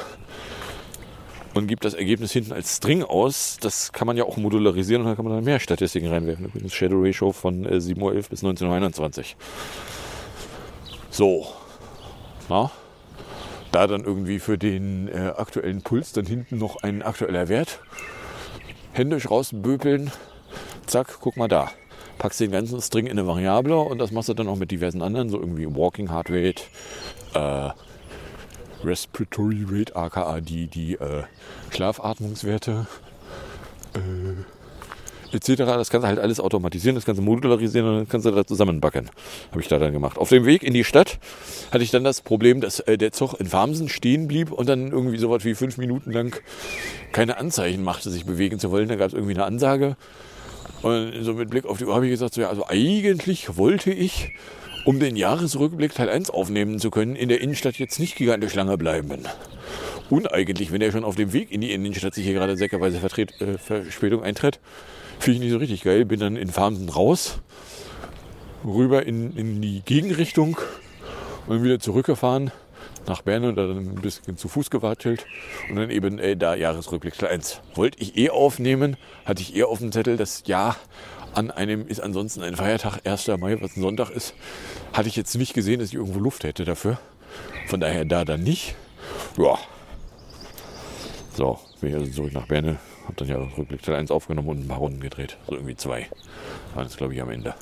[1.56, 3.56] und gibt das Ergebnis hinten als String aus.
[3.60, 6.44] Das kann man ja auch modularisieren und dann kann man dann mehr Statistiken reinwerfen.
[6.44, 9.24] Übrigens Shadow Ratio von äh, 7.11 Uhr bis 19.21 Uhr.
[11.10, 11.46] So.
[12.50, 12.70] Na?
[13.72, 17.80] Da dann irgendwie für den äh, aktuellen Puls dann hinten noch ein aktueller Wert.
[18.92, 20.12] Händisch rausböpeln.
[20.86, 21.70] Zack, guck mal da.
[22.18, 25.00] Packst den ganzen String in eine Variable und das machst du dann auch mit diversen
[25.02, 26.62] anderen, so irgendwie Walking Heart Rate,
[27.34, 27.70] äh,
[28.84, 31.24] Respiratory Rate, aka die, die äh,
[31.70, 32.86] Schlafatmungswerte,
[33.94, 35.56] äh, etc.
[35.56, 38.44] Das kannst du halt alles automatisieren, das kannst du modularisieren und das kannst du da
[38.46, 39.10] zusammenbacken.
[39.50, 40.18] Habe ich da dann gemacht.
[40.18, 41.18] Auf dem Weg in die Stadt
[41.70, 44.92] hatte ich dann das Problem, dass äh, der Zug in Farmsen stehen blieb und dann
[44.92, 46.36] irgendwie so was wie fünf Minuten lang
[47.12, 48.88] keine Anzeichen machte, sich bewegen zu wollen.
[48.88, 49.96] Da gab es irgendwie eine Ansage.
[50.82, 53.90] Und so mit Blick auf die Uhr habe ich gesagt, so, ja, also eigentlich wollte
[53.90, 54.32] ich
[54.86, 58.78] um den Jahresrückblick Teil 1 aufnehmen zu können, in der Innenstadt jetzt nicht gigantisch lange
[58.78, 59.24] bleiben.
[60.10, 63.40] Uneigentlich, wenn er schon auf dem Weg in die Innenstadt sich hier gerade säckerweise Vertret,
[63.40, 64.60] äh, Verspätung eintritt,
[65.18, 66.04] finde ich nicht so richtig geil.
[66.04, 67.40] Bin dann in Farmsen raus,
[68.64, 70.56] rüber in, in die Gegenrichtung
[71.48, 72.52] und wieder zurückgefahren
[73.08, 75.26] nach Bern und dann ein bisschen zu Fuß gewatschelt
[75.68, 77.60] und dann eben äh, da Jahresrückblick Teil 1.
[77.74, 80.76] Wollte ich eh aufnehmen, hatte ich eh auf dem Zettel, das Jahr
[81.36, 83.28] an einem ist ansonsten ein Feiertag, 1.
[83.38, 84.34] Mai, was ein Sonntag ist.
[84.92, 86.98] Hatte ich jetzt nicht gesehen, dass ich irgendwo Luft hätte dafür.
[87.66, 88.74] Von daher da dann nicht.
[89.36, 89.58] Ja.
[91.34, 92.78] So, bin ich also zurück nach Berne.
[93.06, 95.36] Hab dann ja Rückblick Teil 1 aufgenommen und ein paar Runden gedreht.
[95.46, 96.08] So irgendwie zwei.
[96.74, 97.54] Waren es, glaube ich, am Ende.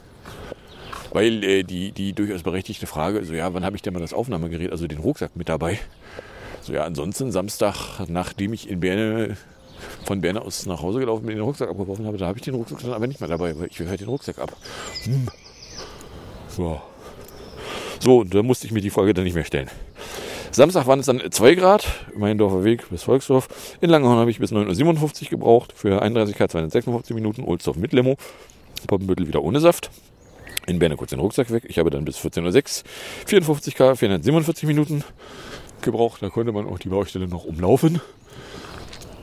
[1.10, 4.12] Weil äh, die, die durchaus berechtigte Frage, so ja, wann habe ich denn mal das
[4.12, 5.80] Aufnahmegerät, also den Rucksack mit dabei?
[6.60, 9.36] So, ja, ansonsten Samstag, nachdem ich in Berne
[10.04, 12.54] von Berne aus nach Hause gelaufen bin, den Rucksack abgeworfen habe, da habe ich den
[12.54, 14.56] Rucksack dann aber nicht mehr dabei, weil ich will den Rucksack ab.
[15.04, 15.28] Hm.
[16.48, 16.80] So.
[18.00, 19.70] So, da musste ich mir die Folge dann nicht mehr stellen.
[20.50, 23.48] Samstag waren es dann 2 Grad, Meindorfer Weg bis Volksdorf.
[23.80, 27.42] In Langenhorn habe ich bis 9.57 Uhr gebraucht für 31 K 256 Minuten.
[27.42, 28.16] Ohlsdorf mit Limo.
[28.86, 29.90] Poppenbüttel wieder ohne Saft.
[30.66, 31.64] In Berne kurz den Rucksack weg.
[31.66, 32.88] Ich habe dann bis 14.06 Uhr
[33.26, 35.02] 54 K 447 Minuten
[35.82, 36.22] gebraucht.
[36.22, 38.00] Da konnte man auch die Baustelle noch umlaufen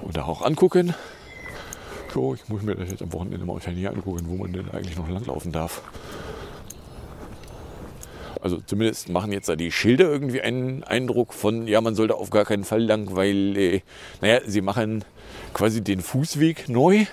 [0.02, 0.94] und da auch angucken.
[2.14, 4.98] So, ich muss mir das jetzt am Wochenende mal hier angucken, wo man denn eigentlich
[4.98, 5.82] noch langlaufen darf.
[8.42, 12.32] Also zumindest machen jetzt da die Schilder irgendwie einen Eindruck von, ja, man sollte auf
[12.32, 13.82] gar keinen Fall lang, weil, äh,
[14.20, 15.06] naja, sie machen
[15.54, 17.06] quasi den Fußweg neu,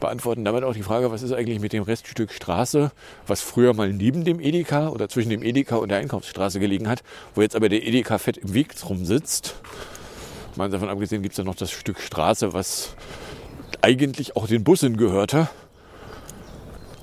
[0.00, 2.90] beantworten damit auch die Frage, was ist eigentlich mit dem Reststück Straße,
[3.28, 7.04] was früher mal neben dem Edeka oder zwischen dem Edeka und der Einkaufsstraße gelegen hat,
[7.34, 9.54] wo jetzt aber der Edeka fett im Weg drum sitzt.
[10.56, 12.94] Mal davon abgesehen gibt es ja noch das Stück Straße, was
[13.82, 15.48] eigentlich auch den Bussen gehörte.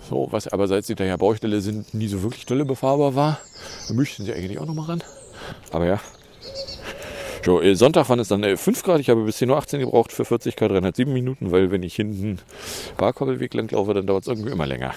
[0.10, 3.40] So, was aber seit sie da ja Baustelle sind, nie so wirklich dolle befahrbar war.
[3.88, 5.04] Da möchten sie eigentlich auch noch mal ran.
[5.72, 6.00] Aber ja.
[7.46, 9.00] So, äh, Sonntag waren es dann äh, 5 Grad.
[9.00, 12.40] Ich habe bis 10.18 Uhr gebraucht für 40 Grad 307 Minuten, weil wenn ich hinten
[12.98, 14.94] Barkobbelweg lang laufe, dann dauert es irgendwie immer länger.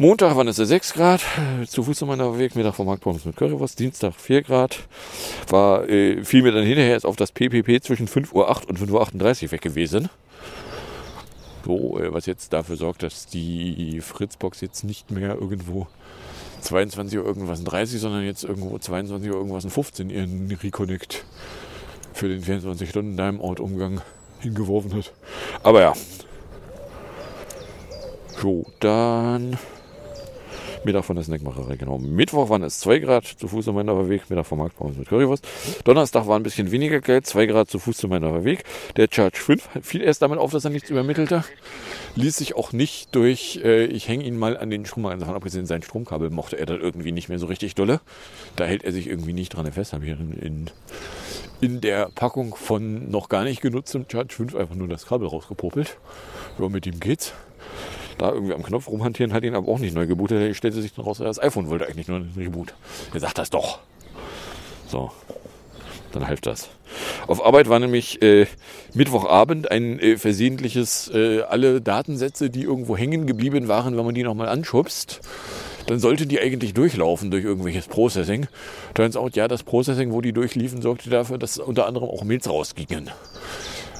[0.00, 1.20] Montag waren es 6 Grad,
[1.66, 3.78] zu Fuß meiner Weg, Mittag vom Marktpommes mit Currywurst.
[3.78, 4.78] Dienstag 4 Grad,
[5.50, 9.44] war, äh, fiel mir dann hinterher jetzt auf das PPP zwischen 5.08 Uhr und 5.38
[9.44, 10.08] Uhr weg gewesen.
[11.66, 15.86] So, äh, was jetzt dafür sorgt, dass die Fritzbox jetzt nicht mehr irgendwo
[16.62, 21.26] 22 Uhr irgendwas 30, sondern jetzt irgendwo 22 Uhr irgendwas 15 ihren Reconnect
[22.14, 24.00] für den 24 Stunden Timeout-Umgang
[24.38, 25.12] hingeworfen hat.
[25.62, 25.92] Aber ja.
[28.40, 29.58] So, dann
[30.84, 31.98] Mittag von der Snackmacherei, genau.
[31.98, 35.46] Mittwoch waren es 2 Grad zu Fuß zu meiner Weg, Mittag vom Marktpause mit Currywurst.
[35.84, 38.64] Donnerstag war ein bisschen weniger Geld, 2 Grad zu Fuß zu meiner Weg.
[38.96, 41.44] Der Charge 5 fiel erst damit auf, dass er nichts übermittelte.
[42.16, 45.36] Ließ sich auch nicht durch, äh, ich hänge ihn mal an den Strom, also davon
[45.36, 48.00] abgesehen, sein Stromkabel mochte er dann irgendwie nicht mehr so richtig dolle.
[48.56, 49.92] Da hält er sich irgendwie nicht dran fest.
[49.92, 50.70] Habe ich in, in,
[51.60, 55.98] in der Packung von noch gar nicht genutztem Charge 5 einfach nur das Kabel rausgepopelt.
[56.58, 57.32] Ja, mit ihm geht's
[58.20, 60.40] da irgendwie am Knopf rumhantieren, hat ihn aber auch nicht neu gebootet.
[60.40, 62.74] Er stellte sich dann raus, das iPhone wollte eigentlich nur einen Reboot.
[63.14, 63.78] Er sagt das doch.
[64.86, 65.10] So,
[66.12, 66.68] dann half das.
[67.26, 68.46] Auf Arbeit war nämlich äh,
[68.94, 74.24] Mittwochabend ein äh, versehentliches, äh, alle Datensätze, die irgendwo hängen geblieben waren, wenn man die
[74.24, 75.20] nochmal anschubst,
[75.86, 78.48] dann sollte die eigentlich durchlaufen durch irgendwelches Processing.
[78.94, 82.48] Turns out, ja, das Processing, wo die durchliefen, sorgte dafür, dass unter anderem auch Mails
[82.48, 83.10] rausgingen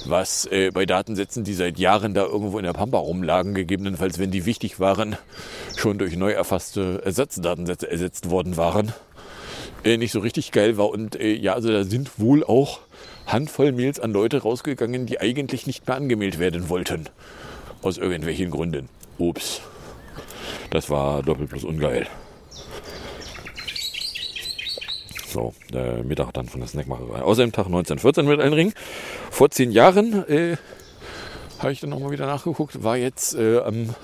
[0.07, 4.31] was äh, bei Datensätzen, die seit Jahren da irgendwo in der Pampa rumlagen, gegebenenfalls, wenn
[4.31, 5.17] die wichtig waren,
[5.77, 8.93] schon durch neu erfasste Ersatzdatensätze ersetzt worden waren,
[9.85, 10.91] äh, nicht so richtig geil war.
[10.91, 12.81] Und äh, ja, also da sind wohl auch
[13.27, 17.09] Handvoll Mails an Leute rausgegangen, die eigentlich nicht mehr angemeldet werden wollten.
[17.83, 18.89] Aus irgendwelchen Gründen.
[19.19, 19.61] Ups.
[20.71, 22.07] Das war doppelt plus ungeil.
[25.31, 27.23] So, der Mittag dann von der Snackmacherei.
[27.23, 28.73] Außerdem Tag 1914 mit Ring.
[29.31, 30.57] Vor zehn Jahren äh,
[31.61, 32.83] habe ich dann nochmal wieder nachgeguckt.
[32.83, 33.95] War jetzt äh, am,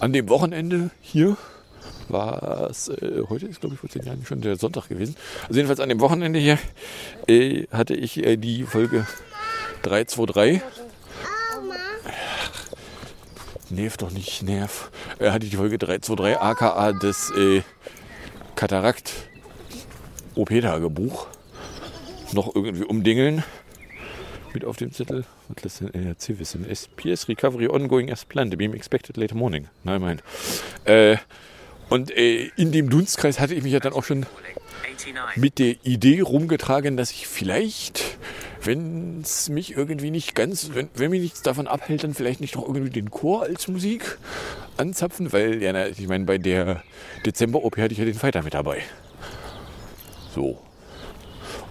[0.00, 1.36] an dem Wochenende hier.
[2.08, 5.14] War es, äh, heute ist glaube ich vor zehn Jahren schon der Sonntag gewesen.
[5.42, 6.58] Also jedenfalls an dem Wochenende hier
[7.28, 9.06] äh, hatte ich äh, die Folge
[9.82, 10.62] 323.
[13.68, 14.90] Nerv doch nicht, Nerv.
[15.20, 17.62] Äh, hatte ich die Folge 323 aka des äh,
[18.56, 19.29] Katarakt
[20.40, 21.26] OP-Tagebuch
[22.32, 23.44] noch irgendwie umdingeln.
[24.52, 25.24] Mit auf dem Zettel.
[25.48, 26.64] Was lässt denn NRC wissen?
[26.68, 28.56] SPS Recovery Ongoing as planned.
[28.56, 29.68] Being expected later morning.
[29.84, 30.22] Nein, mein.
[30.84, 31.18] Äh,
[31.88, 34.26] und äh, in dem Dunstkreis hatte ich mich ja dann auch schon
[35.36, 38.18] mit der Idee rumgetragen, dass ich vielleicht,
[38.62, 42.56] wenn es mich irgendwie nicht ganz, wenn, wenn mich nichts davon abhält, dann vielleicht nicht
[42.56, 44.18] noch irgendwie den Chor als Musik
[44.76, 46.82] anzapfen, weil, ja, na, ich meine, bei der
[47.26, 48.82] Dezember-OP hatte ich ja den Fighter mit dabei.
[50.34, 50.58] So.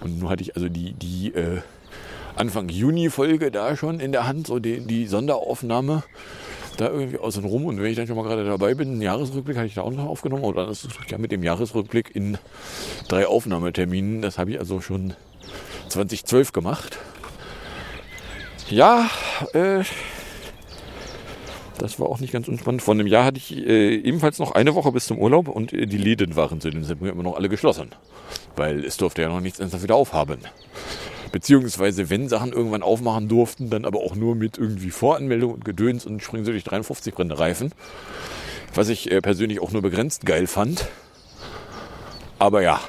[0.00, 1.60] Und nun hatte ich also die, die äh,
[2.36, 6.02] Anfang Juni-Folge da schon in der Hand, so die, die Sonderaufnahme
[6.76, 7.66] da irgendwie außen rum.
[7.66, 9.90] Und wenn ich dann schon mal gerade dabei bin, einen Jahresrückblick hatte ich da auch
[9.90, 10.44] noch aufgenommen.
[10.44, 12.38] Oder das ist ja mit dem Jahresrückblick in
[13.08, 14.22] drei Aufnahmeterminen.
[14.22, 15.14] Das habe ich also schon
[15.88, 16.98] 2012 gemacht.
[18.70, 19.10] Ja,
[19.52, 19.82] äh,
[21.80, 22.82] das war auch nicht ganz unspannend.
[22.82, 25.86] Vor einem Jahr hatte ich äh, ebenfalls noch eine Woche bis zum Urlaub und äh,
[25.86, 27.90] die Läden waren zu dem Zeitpunkt immer noch alle geschlossen.
[28.56, 30.40] Weil es durfte ja noch nichts ernsthaft wieder aufhaben.
[31.32, 36.04] Beziehungsweise, wenn Sachen irgendwann aufmachen durften, dann aber auch nur mit irgendwie Voranmeldung und Gedöns
[36.04, 37.72] und springen sie durch 53 Brände Reifen.
[38.74, 40.86] Was ich äh, persönlich auch nur begrenzt geil fand.
[42.38, 42.80] Aber ja.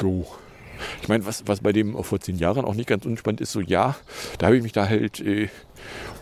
[0.00, 0.26] So.
[1.02, 3.60] Ich meine, was, was bei dem vor zehn Jahren auch nicht ganz unspannend ist, so
[3.60, 3.96] ja,
[4.38, 5.48] da habe ich mich da halt, äh,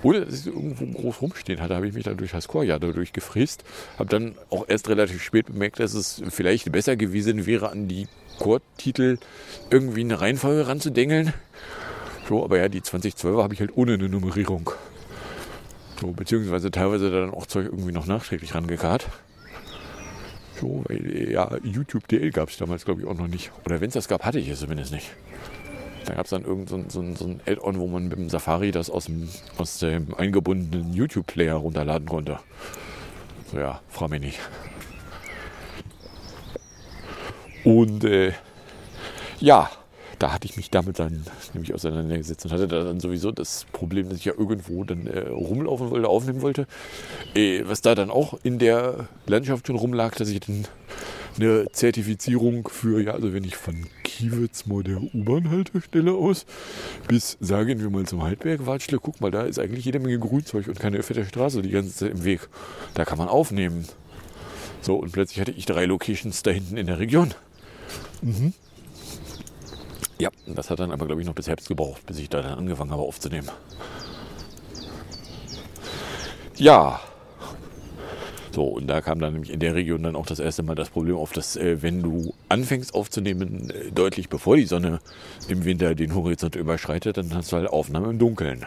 [0.02, 3.12] ohne dass so irgendwo groß rumstehen hatte, habe ich mich da durch das Chorjahr dadurch
[3.12, 3.64] gefräst.
[3.98, 8.06] Habe dann auch erst relativ spät bemerkt, dass es vielleicht besser gewesen wäre, an die
[8.38, 9.18] Chortitel
[9.70, 11.32] irgendwie eine Reihenfolge ranzudengeln.
[12.28, 14.70] So, aber ja, die 2012er habe ich halt ohne eine Nummerierung.
[16.00, 19.06] So, beziehungsweise teilweise dann auch Zeug irgendwie noch nachträglich rangekarrt.
[20.60, 23.50] So, weil ja, YouTube DL gab es damals, glaube ich, auch noch nicht.
[23.64, 25.10] Oder wenn es das gab, hatte ich es zumindest nicht.
[26.04, 28.28] Da gab es dann irgend so, ein- so, so ein Add-on, wo man mit dem
[28.30, 32.38] Safari das aus dem, aus dem eingebundenen YouTube-Player runterladen konnte.
[33.52, 34.38] So ja, frag mich nicht.
[37.64, 38.32] Und äh,
[39.40, 39.70] ja,
[40.18, 44.08] da hatte ich mich damit dann nämlich auseinandergesetzt und hatte da dann sowieso das Problem,
[44.08, 46.66] dass ich ja irgendwo dann äh, rumlaufen wollte, aufnehmen wollte.
[47.34, 50.64] Äh, was da dann auch in der Landschaft schon rumlag, dass ich dann
[51.38, 56.46] eine Zertifizierung für, ja, also wenn ich von Kiewitz mal der U-Bahn-Haltestelle aus
[57.06, 60.68] bis, sagen wir mal, zum Heidberg watschle, guck mal, da ist eigentlich jede Menge Grünzeug
[60.68, 62.48] und keine fette Straße die ganze Zeit im Weg.
[62.94, 63.86] Da kann man aufnehmen.
[64.80, 67.34] So, und plötzlich hatte ich drei Locations da hinten in der Region.
[68.22, 68.52] Mhm.
[70.18, 72.58] Ja, das hat dann aber, glaube ich, noch bis Herbst gebraucht, bis ich da dann
[72.58, 73.48] angefangen habe aufzunehmen.
[76.56, 77.00] Ja.
[78.58, 80.90] So, und da kam dann nämlich in der Region dann auch das erste Mal das
[80.90, 84.98] Problem auf, dass äh, wenn du anfängst aufzunehmen, äh, deutlich bevor die Sonne
[85.46, 88.66] im Winter den Horizont überschreitet, dann hast du halt Aufnahme im Dunkeln.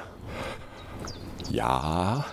[1.51, 2.25] Ja.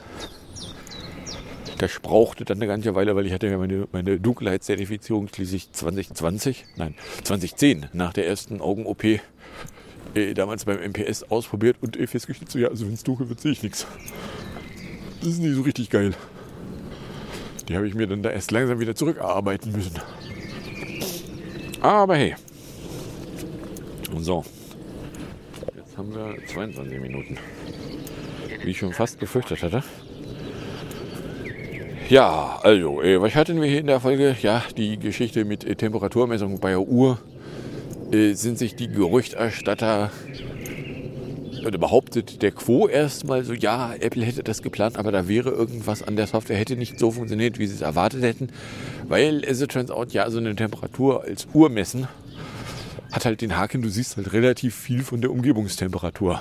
[1.79, 6.64] Das brauchte dann eine ganze Weile, weil ich hatte ja meine, meine Dunkelheitszertifizierung schließlich 2020,
[6.77, 6.94] nein,
[7.25, 9.21] 2010 nach der ersten Augen-OP äh,
[10.33, 13.51] damals beim MPS ausprobiert und äh, festgestellt, so ja, also wenn es dunkel wird, sehe
[13.51, 13.85] ich nichts.
[15.18, 16.14] Das ist nicht so richtig geil.
[17.69, 19.95] Die habe ich mir dann da erst langsam wieder zurückarbeiten müssen.
[21.81, 22.35] Aber hey.
[24.15, 24.45] Und so.
[25.77, 27.37] Jetzt haben wir 22 Minuten.
[28.63, 29.85] Wie ich schon fast befürchtet hatte.
[32.09, 34.35] Ja, also, äh, was hatten wir hier in der Folge?
[34.41, 37.19] Ja, die Geschichte mit Temperaturmessung bei der Uhr.
[38.11, 40.11] Äh, sind sich die Gerüchterstatter
[41.66, 46.03] oder behauptet der Quo erstmal so, ja, Apple hätte das geplant, aber da wäre irgendwas
[46.03, 48.49] an der Software, hätte nicht so funktioniert, wie sie es erwartet hätten.
[49.07, 52.09] Weil, it turns out, ja, so eine Temperatur als Uhr messen
[53.12, 56.40] hat halt den Haken, du siehst halt relativ viel von der Umgebungstemperatur.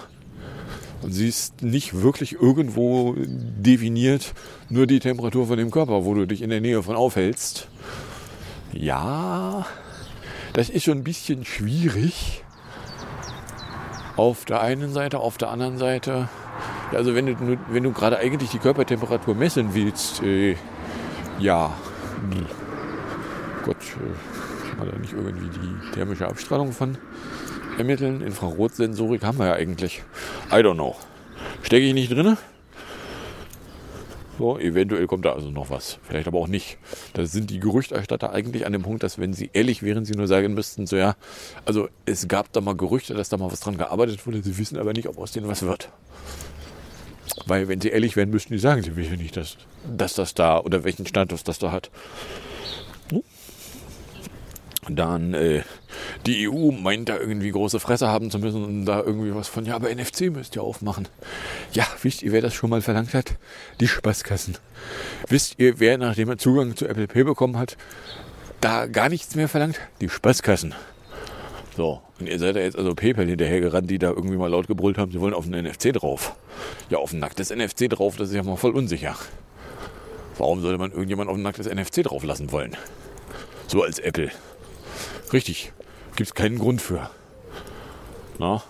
[1.01, 4.34] Und siehst nicht wirklich irgendwo definiert
[4.69, 7.67] nur die Temperatur von dem Körper, wo du dich in der Nähe von aufhältst.
[8.73, 9.65] Ja,
[10.53, 12.43] das ist schon ein bisschen schwierig.
[14.17, 16.27] Auf der einen Seite, auf der anderen Seite.
[16.91, 20.56] Also wenn du, wenn du gerade eigentlich die Körpertemperatur messen willst, äh,
[21.39, 21.71] ja,
[22.32, 22.45] hm.
[23.63, 26.97] Gott, äh, kann man da nicht irgendwie die thermische Abstrahlung von
[27.77, 28.21] ermitteln?
[28.21, 30.03] Infrarotsensorik haben wir ja eigentlich.
[30.51, 30.95] I don't know.
[31.62, 32.38] Stecke ich nicht drin?
[34.38, 36.00] So, eventuell kommt da also noch was.
[36.04, 36.78] Vielleicht aber auch nicht.
[37.13, 40.28] Da sind die Gerüchterstatter eigentlich an dem Punkt, dass wenn sie ehrlich wären, sie nur
[40.28, 41.15] sagen müssten, so ja,
[41.65, 44.78] also es gab da mal Gerüchte, dass da mal was dran gearbeitet wurde, sie wissen
[44.78, 45.89] aber nicht, ob aus denen was wird.
[47.47, 50.60] Weil wenn sie ehrlich wären, müssten die sagen, sie wissen nicht, dass, dass das da
[50.60, 51.89] oder welchen Status das da hat.
[54.89, 55.63] Dann äh,
[56.26, 59.65] die EU meint da irgendwie große Fresse haben zu müssen und da irgendwie was von,
[59.65, 61.08] ja, aber NFC müsst ihr aufmachen.
[61.73, 63.36] Ja, wisst ihr, wer das schon mal verlangt hat?
[63.80, 64.58] Die Spaßkassen.
[65.28, 67.78] Wisst ihr, wer, nachdem er Zugang zu Apple Pay bekommen hat,
[68.62, 69.80] da gar nichts mehr verlangt?
[70.02, 70.73] Die Spaßkassen.
[71.76, 74.97] So, und ihr seid ja jetzt also PayPal hinterhergerannt, die da irgendwie mal laut gebrüllt
[74.97, 76.36] haben, sie wollen auf ein NFC drauf.
[76.89, 79.15] Ja, auf ein nacktes NFC drauf, das ist ja mal voll unsicher.
[80.38, 82.76] Warum sollte man irgendjemand auf ein nacktes NFC drauf lassen wollen?
[83.67, 84.32] So als Apple.
[85.34, 85.74] Richtig.
[86.16, 87.10] Gibt es keinen Grund für.
[88.40, 88.63] Na?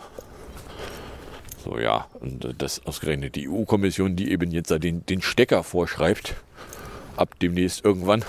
[1.64, 2.08] So, ja.
[2.20, 6.36] Und äh, das ausgerechnet die EU-Kommission, die eben jetzt den, den Stecker vorschreibt,
[7.16, 8.24] ab demnächst irgendwann,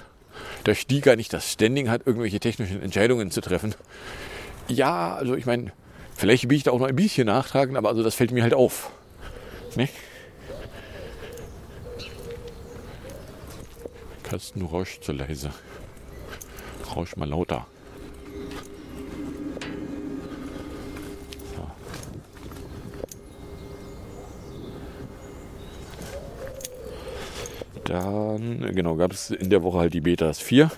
[0.65, 3.75] dass die gar nicht das Standing hat, irgendwelche technischen Entscheidungen zu treffen.
[4.69, 5.73] Ja, also ich meine,
[6.15, 8.55] vielleicht bin ich da auch noch ein bisschen nachtragen, aber also das fällt mir halt
[8.55, 8.91] auf.
[9.77, 9.89] Ne?
[14.23, 15.51] Kasten rauscht zu leise.
[16.95, 17.67] Rausch mal lauter.
[27.89, 30.71] Dann, genau, gab es in der Woche halt die Betas 4,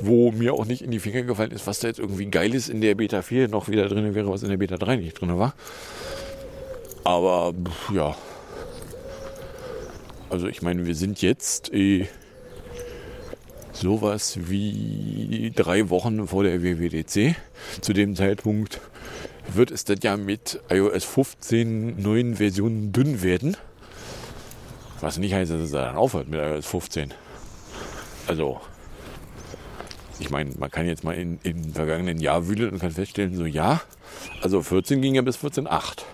[0.00, 2.68] wo mir auch nicht in die Finger gefallen ist, was da jetzt irgendwie geil ist
[2.68, 5.38] in der Beta 4 noch wieder drin wäre, was in der Beta 3 nicht drin
[5.38, 5.54] war.
[7.04, 7.54] Aber
[7.94, 8.16] ja.
[10.30, 12.08] Also ich meine, wir sind jetzt eh
[13.72, 17.36] sowas wie drei Wochen vor der WWDC.
[17.80, 18.80] Zu dem Zeitpunkt
[19.52, 23.56] wird es dann ja mit iOS 15 neuen Versionen dünn werden.
[25.02, 27.12] Was nicht heißt, dass es dann aufhört mit iOS 15.
[28.28, 28.60] Also,
[30.20, 33.44] ich meine, man kann jetzt mal in, im vergangenen Jahr wühlen und kann feststellen, so
[33.44, 33.82] ja,
[34.42, 36.04] also 14 ging ja bis 14.8.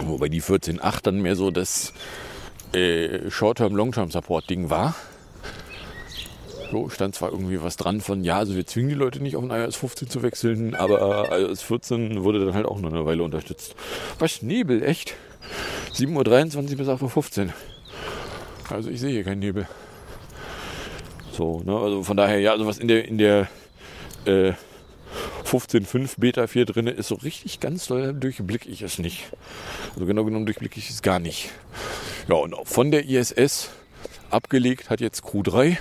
[0.00, 1.92] Wobei die 14.8 dann mehr so das
[2.72, 4.94] äh, Short-Term, Long-Term-Support-Ding war.
[6.70, 9.42] So stand zwar irgendwie was dran von, ja, also wir zwingen die Leute nicht auf
[9.44, 13.22] ein iOS 15 zu wechseln, aber iOS 14 wurde dann halt auch noch eine Weile
[13.22, 13.74] unterstützt.
[14.18, 15.14] Was Nebel, echt?
[15.94, 17.52] 7.23 Uhr bis 8.15 Uhr.
[18.70, 19.66] Also ich sehe hier keinen Nebel.
[21.32, 23.48] So, ne, also von daher, ja, also was in der, in der
[24.24, 24.52] äh,
[25.44, 29.30] 15.5 Beta 4 drin ist, so richtig ganz doll durchblicke ich es nicht.
[29.94, 31.50] Also genau genommen durchblicke ich es gar nicht.
[32.28, 33.70] Ja, und auch von der ISS
[34.30, 35.78] abgelegt hat jetzt Q3.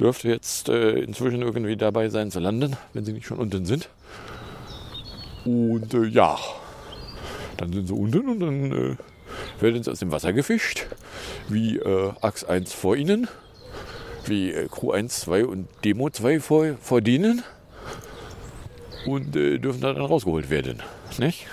[0.00, 3.88] Dürfte jetzt äh, inzwischen irgendwie dabei sein zu landen, wenn sie nicht schon unten sind.
[5.44, 6.38] Und äh, ja,
[7.60, 10.86] dann sind sie unten und dann äh, werden sie aus dem Wasser gefischt.
[11.48, 13.28] Wie äh, Ax 1 vor ihnen,
[14.26, 17.42] wie äh, Q1, 2 und Demo 2 vor, vor denen.
[19.06, 20.82] Und äh, dürfen dann rausgeholt werden.
[21.18, 21.46] Nicht?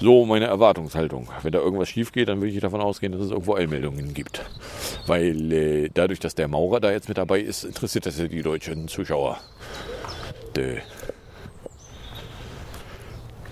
[0.00, 1.28] So meine Erwartungshaltung.
[1.42, 4.44] Wenn da irgendwas schief geht, dann würde ich davon ausgehen, dass es irgendwo Eilmeldungen gibt.
[5.06, 8.42] Weil äh, dadurch, dass der Maurer da jetzt mit dabei ist, interessiert das ja die
[8.42, 9.40] deutschen Zuschauer.
[10.56, 10.76] Dö.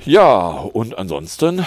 [0.07, 1.67] Ja, und ansonsten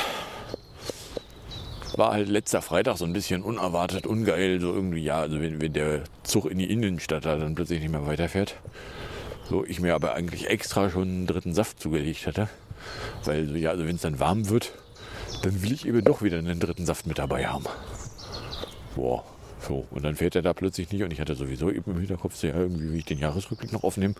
[1.97, 5.73] war halt letzter Freitag so ein bisschen unerwartet, ungeil, so irgendwie, ja, also wenn, wenn
[5.73, 8.55] der Zug in die Innenstadt da dann plötzlich nicht mehr weiterfährt.
[9.49, 12.47] So, ich mir aber eigentlich extra schon einen dritten Saft zugelegt hatte.
[13.25, 14.71] Weil, so, ja, also wenn es dann warm wird,
[15.43, 17.65] dann will ich eben doch wieder einen dritten Saft mit dabei haben.
[18.95, 19.25] Boah,
[19.67, 19.85] so.
[19.91, 22.47] Und dann fährt er da plötzlich nicht und ich hatte sowieso eben im Hinterkopf, so,
[22.47, 24.15] ja, irgendwie will ich den Jahresrückblick noch aufnehmen.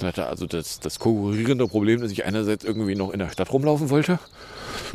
[0.00, 3.52] Und hatte also das, das konkurrierende Problem, dass ich einerseits irgendwie noch in der Stadt
[3.52, 4.18] rumlaufen wollte.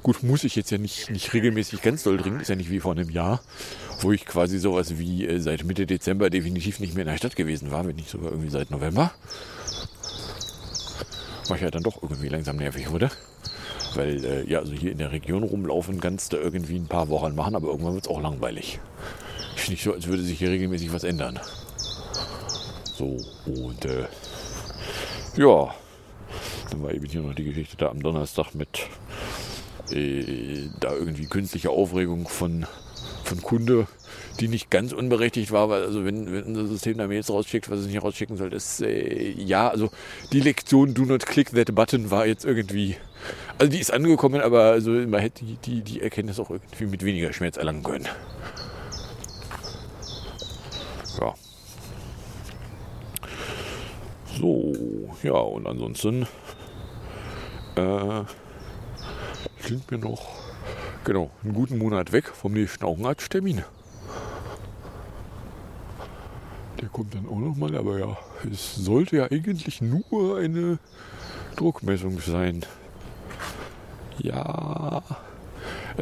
[0.03, 2.79] Gut, muss ich jetzt ja nicht, nicht regelmäßig ganz doll dringend, ist ja nicht wie
[2.79, 3.41] vor einem Jahr,
[4.01, 7.35] wo ich quasi sowas wie äh, seit Mitte Dezember definitiv nicht mehr in der Stadt
[7.35, 9.11] gewesen war, wenn nicht sogar irgendwie seit November.
[11.47, 13.11] Was ja dann doch irgendwie langsam nervig wurde.
[13.95, 17.35] Weil, äh, ja, also hier in der Region rumlaufen kannst du irgendwie ein paar Wochen
[17.35, 18.79] machen, aber irgendwann wird es auch langweilig.
[19.69, 21.39] Nicht so, als würde sich hier regelmäßig was ändern.
[22.93, 24.05] So, und äh,
[25.37, 25.73] ja,
[26.71, 28.87] dann war eben hier noch die Geschichte da am Donnerstag mit
[29.91, 32.65] äh, da irgendwie künstliche Aufregung von,
[33.23, 33.87] von Kunde,
[34.39, 37.79] die nicht ganz unberechtigt war, weil also wenn, wenn unser System da Mails rausschickt, was
[37.79, 39.89] es nicht rausschicken soll, ist äh, ja, also
[40.31, 42.97] die Lektion Do not click that button war jetzt irgendwie,
[43.57, 47.03] also die ist angekommen, aber also man hätte die, die, die Erkenntnis auch irgendwie mit
[47.03, 48.07] weniger Schmerz erlangen können.
[51.19, 51.33] Ja.
[54.39, 54.73] So,
[55.23, 56.27] ja, und ansonsten
[57.75, 58.23] äh,
[59.59, 60.27] sind wir noch
[61.05, 63.63] genau einen guten Monat weg vom nächsten Augenarzttermin.
[66.81, 68.17] Der kommt dann auch nochmal, aber ja,
[68.51, 70.79] es sollte ja eigentlich nur eine
[71.55, 72.65] Druckmessung sein.
[74.17, 75.01] Ja,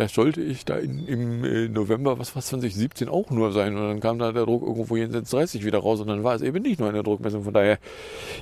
[0.08, 3.76] sollte ich da in, im äh, November, was war 2017 auch nur sein.
[3.76, 6.42] Und dann kam da der Druck irgendwo jenseits 30 wieder raus und dann war es
[6.42, 7.44] eben nicht nur eine Druckmessung.
[7.44, 7.78] Von daher,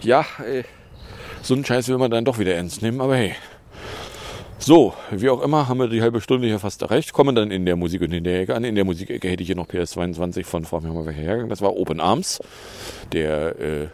[0.01, 0.63] ja, äh,
[1.41, 3.35] so einen Scheiß will man dann doch wieder ernst nehmen, aber hey.
[4.59, 7.65] So, wie auch immer, haben wir die halbe Stunde hier fast erreicht, kommen dann in
[7.65, 8.63] der Musik und in der Ecke an.
[8.63, 11.61] In der Musikecke hätte ich hier noch PS22 von, frag mich mal welcher Jahrgang, das
[11.61, 12.39] war Open Arms,
[13.11, 13.87] der äh,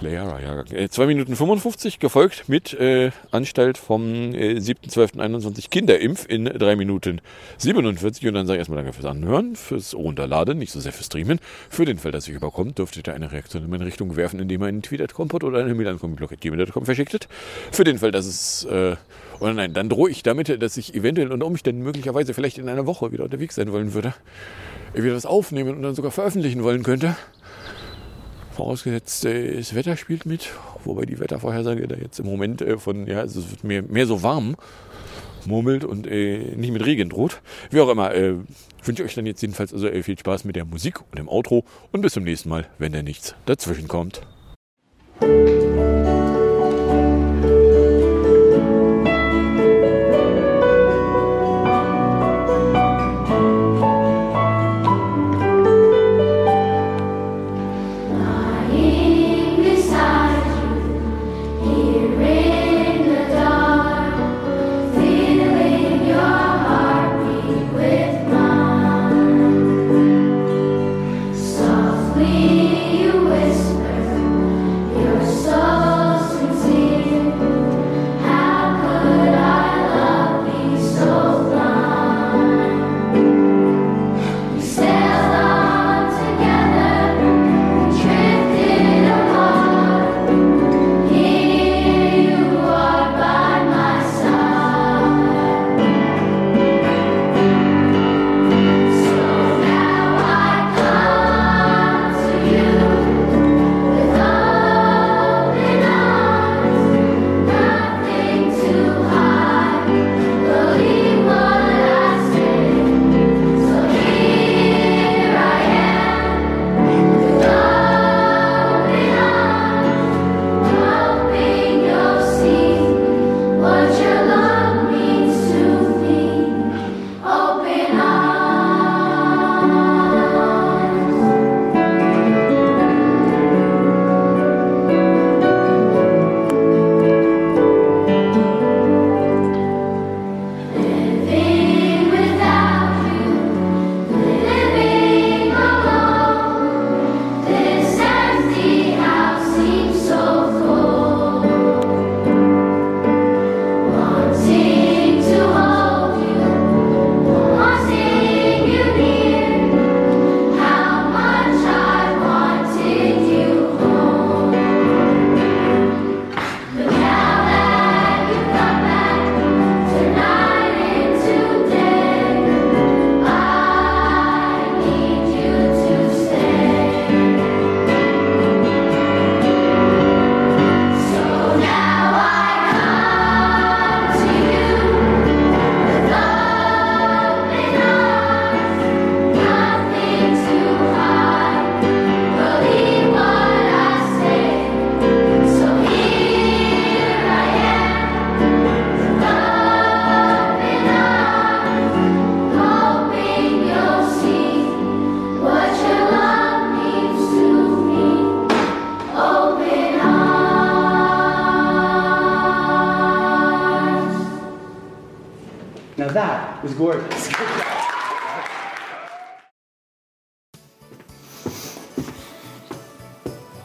[0.00, 0.66] Leara Jahrgang.
[0.74, 7.20] Äh, 2 Minuten 55, gefolgt mit äh, Anstalt vom äh, 7.12.21 Kinderimpf in 3 Minuten
[7.58, 8.26] 47.
[8.28, 11.38] Und dann sage ich erstmal danke fürs Anhören, fürs Runterladen, nicht so sehr fürs Streamen.
[11.68, 14.62] Für den Fall, dass ihr überkommt, dürftet ihr eine Reaktion in meine Richtung werfen, indem
[14.62, 17.28] ihr einen Tweet at oder eine Mail an kombiblog.gmail.com verschicktet.
[17.70, 18.64] Für den Fall, dass es...
[18.64, 18.96] Äh,
[19.40, 22.86] oder nein, dann drohe ich damit, dass ich eventuell unter Umständen möglicherweise vielleicht in einer
[22.86, 24.14] Woche wieder unterwegs sein wollen würde.
[24.92, 27.16] Wieder das aufnehmen und dann sogar veröffentlichen wollen könnte.
[28.52, 30.50] Vorausgesetzt, äh, das Wetter spielt mit,
[30.84, 34.06] wobei die Wettervorhersage da jetzt im Moment äh, von, ja, also es wird mehr, mehr
[34.06, 34.56] so warm
[35.46, 37.40] murmelt und äh, nicht mit Regen droht.
[37.70, 38.34] Wie auch immer, äh,
[38.82, 41.28] wünsche ich euch dann jetzt jedenfalls also äh, viel Spaß mit der Musik und dem
[41.28, 44.20] Outro und bis zum nächsten Mal, wenn da nichts dazwischen kommt.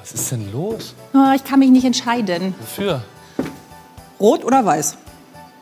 [0.02, 0.94] Was ist denn los?
[1.14, 2.54] Oh, ich kann mich nicht entscheiden.
[2.60, 3.02] Wofür?
[4.20, 4.98] Rot oder weiß?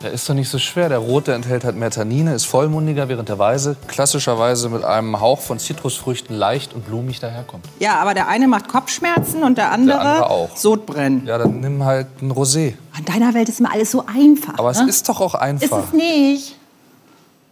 [0.02, 0.90] Der ist doch nicht so schwer.
[0.90, 5.40] Der rote enthält halt mehr Tannine, ist vollmundiger, während der weiße klassischerweise mit einem Hauch
[5.40, 7.64] von Zitrusfrüchten leicht und blumig daherkommt.
[7.78, 10.54] Ja, aber der eine macht Kopfschmerzen und der andere, Der andere auch.
[10.56, 11.26] Sodbrennen.
[11.26, 12.74] Ja, dann nimm halt ein Rosé.
[12.98, 14.58] In deiner Welt ist immer alles so einfach.
[14.58, 14.88] Aber es ne?
[14.90, 15.84] ist doch auch Ist einfach.
[15.86, 16.56] es nicht?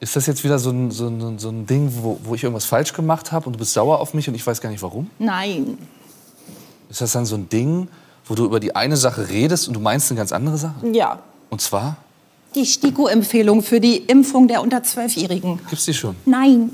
[0.02, 2.64] Ist das jetzt wieder so ein, so ein, so ein Ding, wo, wo ich irgendwas
[2.64, 5.08] falsch gemacht habe und du bist sauer auf mich und ich weiß gar nicht warum?
[5.20, 5.78] Nein.
[6.90, 7.86] Ist das dann so ein Ding,
[8.24, 10.74] wo du über die eine Sache redest und du meinst eine ganz andere Sache?
[10.92, 11.20] Ja.
[11.50, 11.98] Und zwar?
[12.56, 15.60] Die STIKO-Empfehlung für die Impfung der unter Zwölfjährigen.
[15.70, 16.16] Gibt's die schon?
[16.24, 16.72] Nein.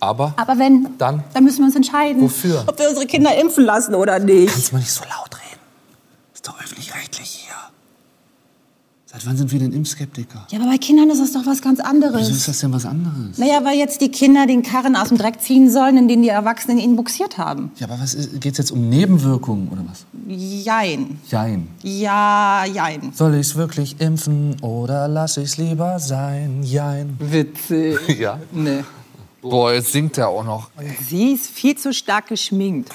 [0.00, 0.34] Aber?
[0.36, 1.22] Aber wenn, Dann?
[1.34, 2.20] dann müssen wir uns entscheiden.
[2.22, 2.64] Wofür?
[2.66, 4.52] Ob wir unsere Kinder impfen lassen oder nicht.
[4.52, 5.60] Kannst du mal nicht so laut reden?
[6.34, 7.54] Ist doch öffentlich-rechtlich hier.
[9.10, 10.46] Seit wann sind wir denn Impfskeptiker?
[10.50, 12.20] Ja, aber bei Kindern ist das doch was ganz anderes.
[12.20, 13.38] Wieso ist das denn was anderes?
[13.38, 16.28] Naja, weil jetzt die Kinder den Karren aus dem Dreck ziehen sollen, in den die
[16.28, 17.70] Erwachsenen ihn buxiert haben.
[17.76, 20.04] Ja, aber was ist, geht's jetzt um Nebenwirkungen oder was?
[20.28, 21.18] Jein.
[21.30, 21.68] Jein.
[21.82, 23.14] Ja, jein.
[23.14, 26.62] Soll ich's wirklich impfen oder lass ich's lieber sein?
[26.62, 27.16] Jein.
[27.18, 27.98] Witzig.
[28.18, 28.38] Ja.
[28.52, 28.84] Nee.
[29.40, 30.70] Boah, jetzt singt er auch noch.
[31.08, 32.90] Sie ist viel zu stark geschminkt.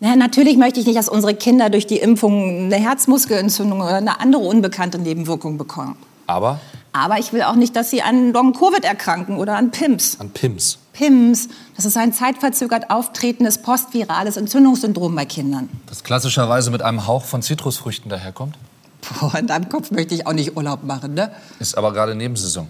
[0.00, 4.20] Naja, natürlich möchte ich nicht, dass unsere Kinder durch die Impfung eine Herzmuskelentzündung oder eine
[4.20, 5.96] andere unbekannte Nebenwirkung bekommen.
[6.26, 6.60] Aber
[6.92, 10.20] Aber ich will auch nicht, dass sie an Long-Covid erkranken oder an PIMS.
[10.20, 10.78] an Pims.
[10.92, 15.68] PIMS, das ist ein zeitverzögert auftretendes postvirales Entzündungssyndrom bei Kindern.
[15.86, 18.56] Das klassischerweise mit einem Hauch von Zitrusfrüchten daherkommt.
[19.20, 21.30] Boah, in deinem Kopf möchte ich auch nicht Urlaub machen, ne?
[21.60, 22.68] Ist aber gerade Nebensaison.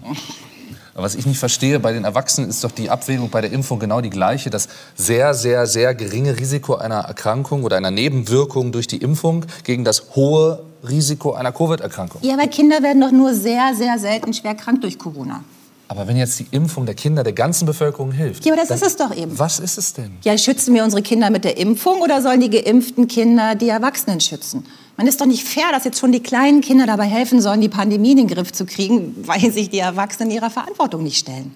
[1.01, 4.01] Was ich nicht verstehe, bei den Erwachsenen ist doch die Abwägung bei der Impfung genau
[4.01, 4.49] die gleiche.
[4.49, 9.83] Das sehr, sehr, sehr geringe Risiko einer Erkrankung oder einer Nebenwirkung durch die Impfung gegen
[9.83, 12.21] das hohe Risiko einer Covid-Erkrankung.
[12.23, 15.43] Ja, aber Kinder werden doch nur sehr, sehr selten schwer krank durch Corona.
[15.89, 18.45] Aber wenn jetzt die Impfung der Kinder der ganzen Bevölkerung hilft.
[18.45, 19.37] Ja, aber das ist es doch eben.
[19.39, 20.11] Was ist es denn?
[20.23, 24.21] Ja, schützen wir unsere Kinder mit der Impfung oder sollen die geimpften Kinder die Erwachsenen
[24.21, 24.65] schützen?
[24.97, 27.69] Man ist doch nicht fair, dass jetzt schon die kleinen Kinder dabei helfen sollen, die
[27.69, 31.55] Pandemie in den Griff zu kriegen, weil sich die Erwachsenen ihrer Verantwortung nicht stellen.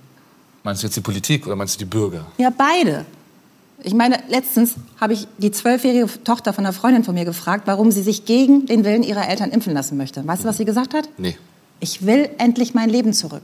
[0.63, 2.25] Meinst du jetzt die Politik oder meinst du die Bürger?
[2.39, 3.05] Ja, beide.
[3.83, 7.91] Ich meine, letztens habe ich die zwölfjährige Tochter von einer Freundin von mir gefragt, warum
[7.91, 10.25] sie sich gegen den Willen ihrer Eltern impfen lassen möchte.
[10.25, 11.07] Weißt du, was sie gesagt hat?
[11.17, 11.37] Nee.
[11.81, 13.43] Ich will endlich mein Leben zurück.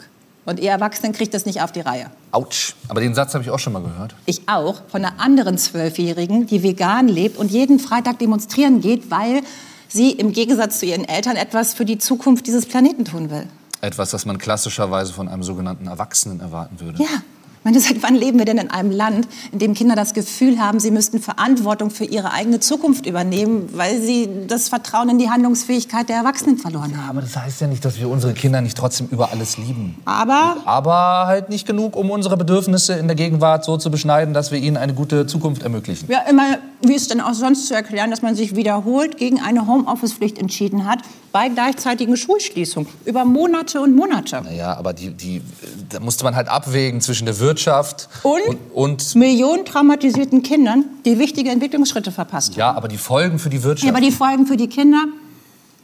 [0.49, 2.07] Und ihr Erwachsenen kriegt das nicht auf die Reihe.
[2.31, 2.73] Autsch.
[2.87, 4.15] Aber den Satz habe ich auch schon mal gehört.
[4.25, 9.43] Ich auch von einer anderen Zwölfjährigen, die vegan lebt und jeden Freitag demonstrieren geht, weil
[9.89, 13.45] sie im Gegensatz zu ihren Eltern etwas für die Zukunft dieses Planeten tun will.
[13.81, 17.03] Etwas, das man klassischerweise von einem sogenannten Erwachsenen erwarten würde.
[17.03, 17.21] Ja.
[17.69, 20.79] Meine, seit wann leben wir denn in einem Land, in dem Kinder das Gefühl haben,
[20.79, 26.09] sie müssten Verantwortung für ihre eigene Zukunft übernehmen, weil sie das Vertrauen in die Handlungsfähigkeit
[26.09, 27.09] der Erwachsenen verloren haben?
[27.09, 29.95] Aber das heißt ja nicht, dass wir unsere Kinder nicht trotzdem über alles lieben.
[30.05, 34.49] Aber Aber halt nicht genug, um unsere Bedürfnisse in der Gegenwart so zu beschneiden, dass
[34.49, 36.09] wir ihnen eine gute Zukunft ermöglichen.
[36.09, 39.67] Ja, immer, wie ist denn auch sonst zu erklären, dass man sich wiederholt gegen eine
[39.67, 40.99] Homeoffice-Pflicht entschieden hat,
[41.31, 44.41] bei gleichzeitigen Schulschließung, über Monate und Monate.
[44.41, 45.41] Naja, aber die, die,
[45.89, 48.41] da musste man halt abwägen zwischen der Wirtschaft Und?
[48.47, 52.59] und, und Millionen traumatisierten Kindern, die wichtige Entwicklungsschritte verpasst haben.
[52.59, 53.85] ja, aber die Folgen für die Wirtschaft.
[53.85, 55.05] Ja, aber die Folgen für die Kinder,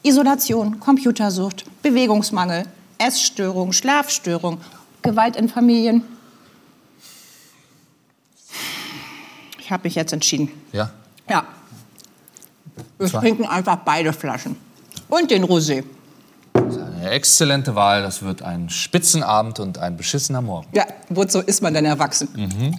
[0.04, 2.64] Isolation, Computersucht, Bewegungsmangel,
[2.98, 4.60] Essstörung, Schlafstörung,
[5.02, 6.04] Gewalt in Familien.
[9.66, 10.50] Ich habe mich jetzt entschieden.
[10.72, 10.92] ja.
[11.28, 11.44] Ja.
[13.00, 14.56] Wir Zwar- trinken einfach beide Flaschen.
[15.10, 15.84] Und den Rosé.
[16.54, 18.04] Eine exzellente Wahl.
[18.04, 20.68] Das wird ein Spitzenabend und ein beschissener Morgen.
[20.74, 22.28] Ja, wozu ist man denn erwachsen?
[22.36, 22.78] Mhm.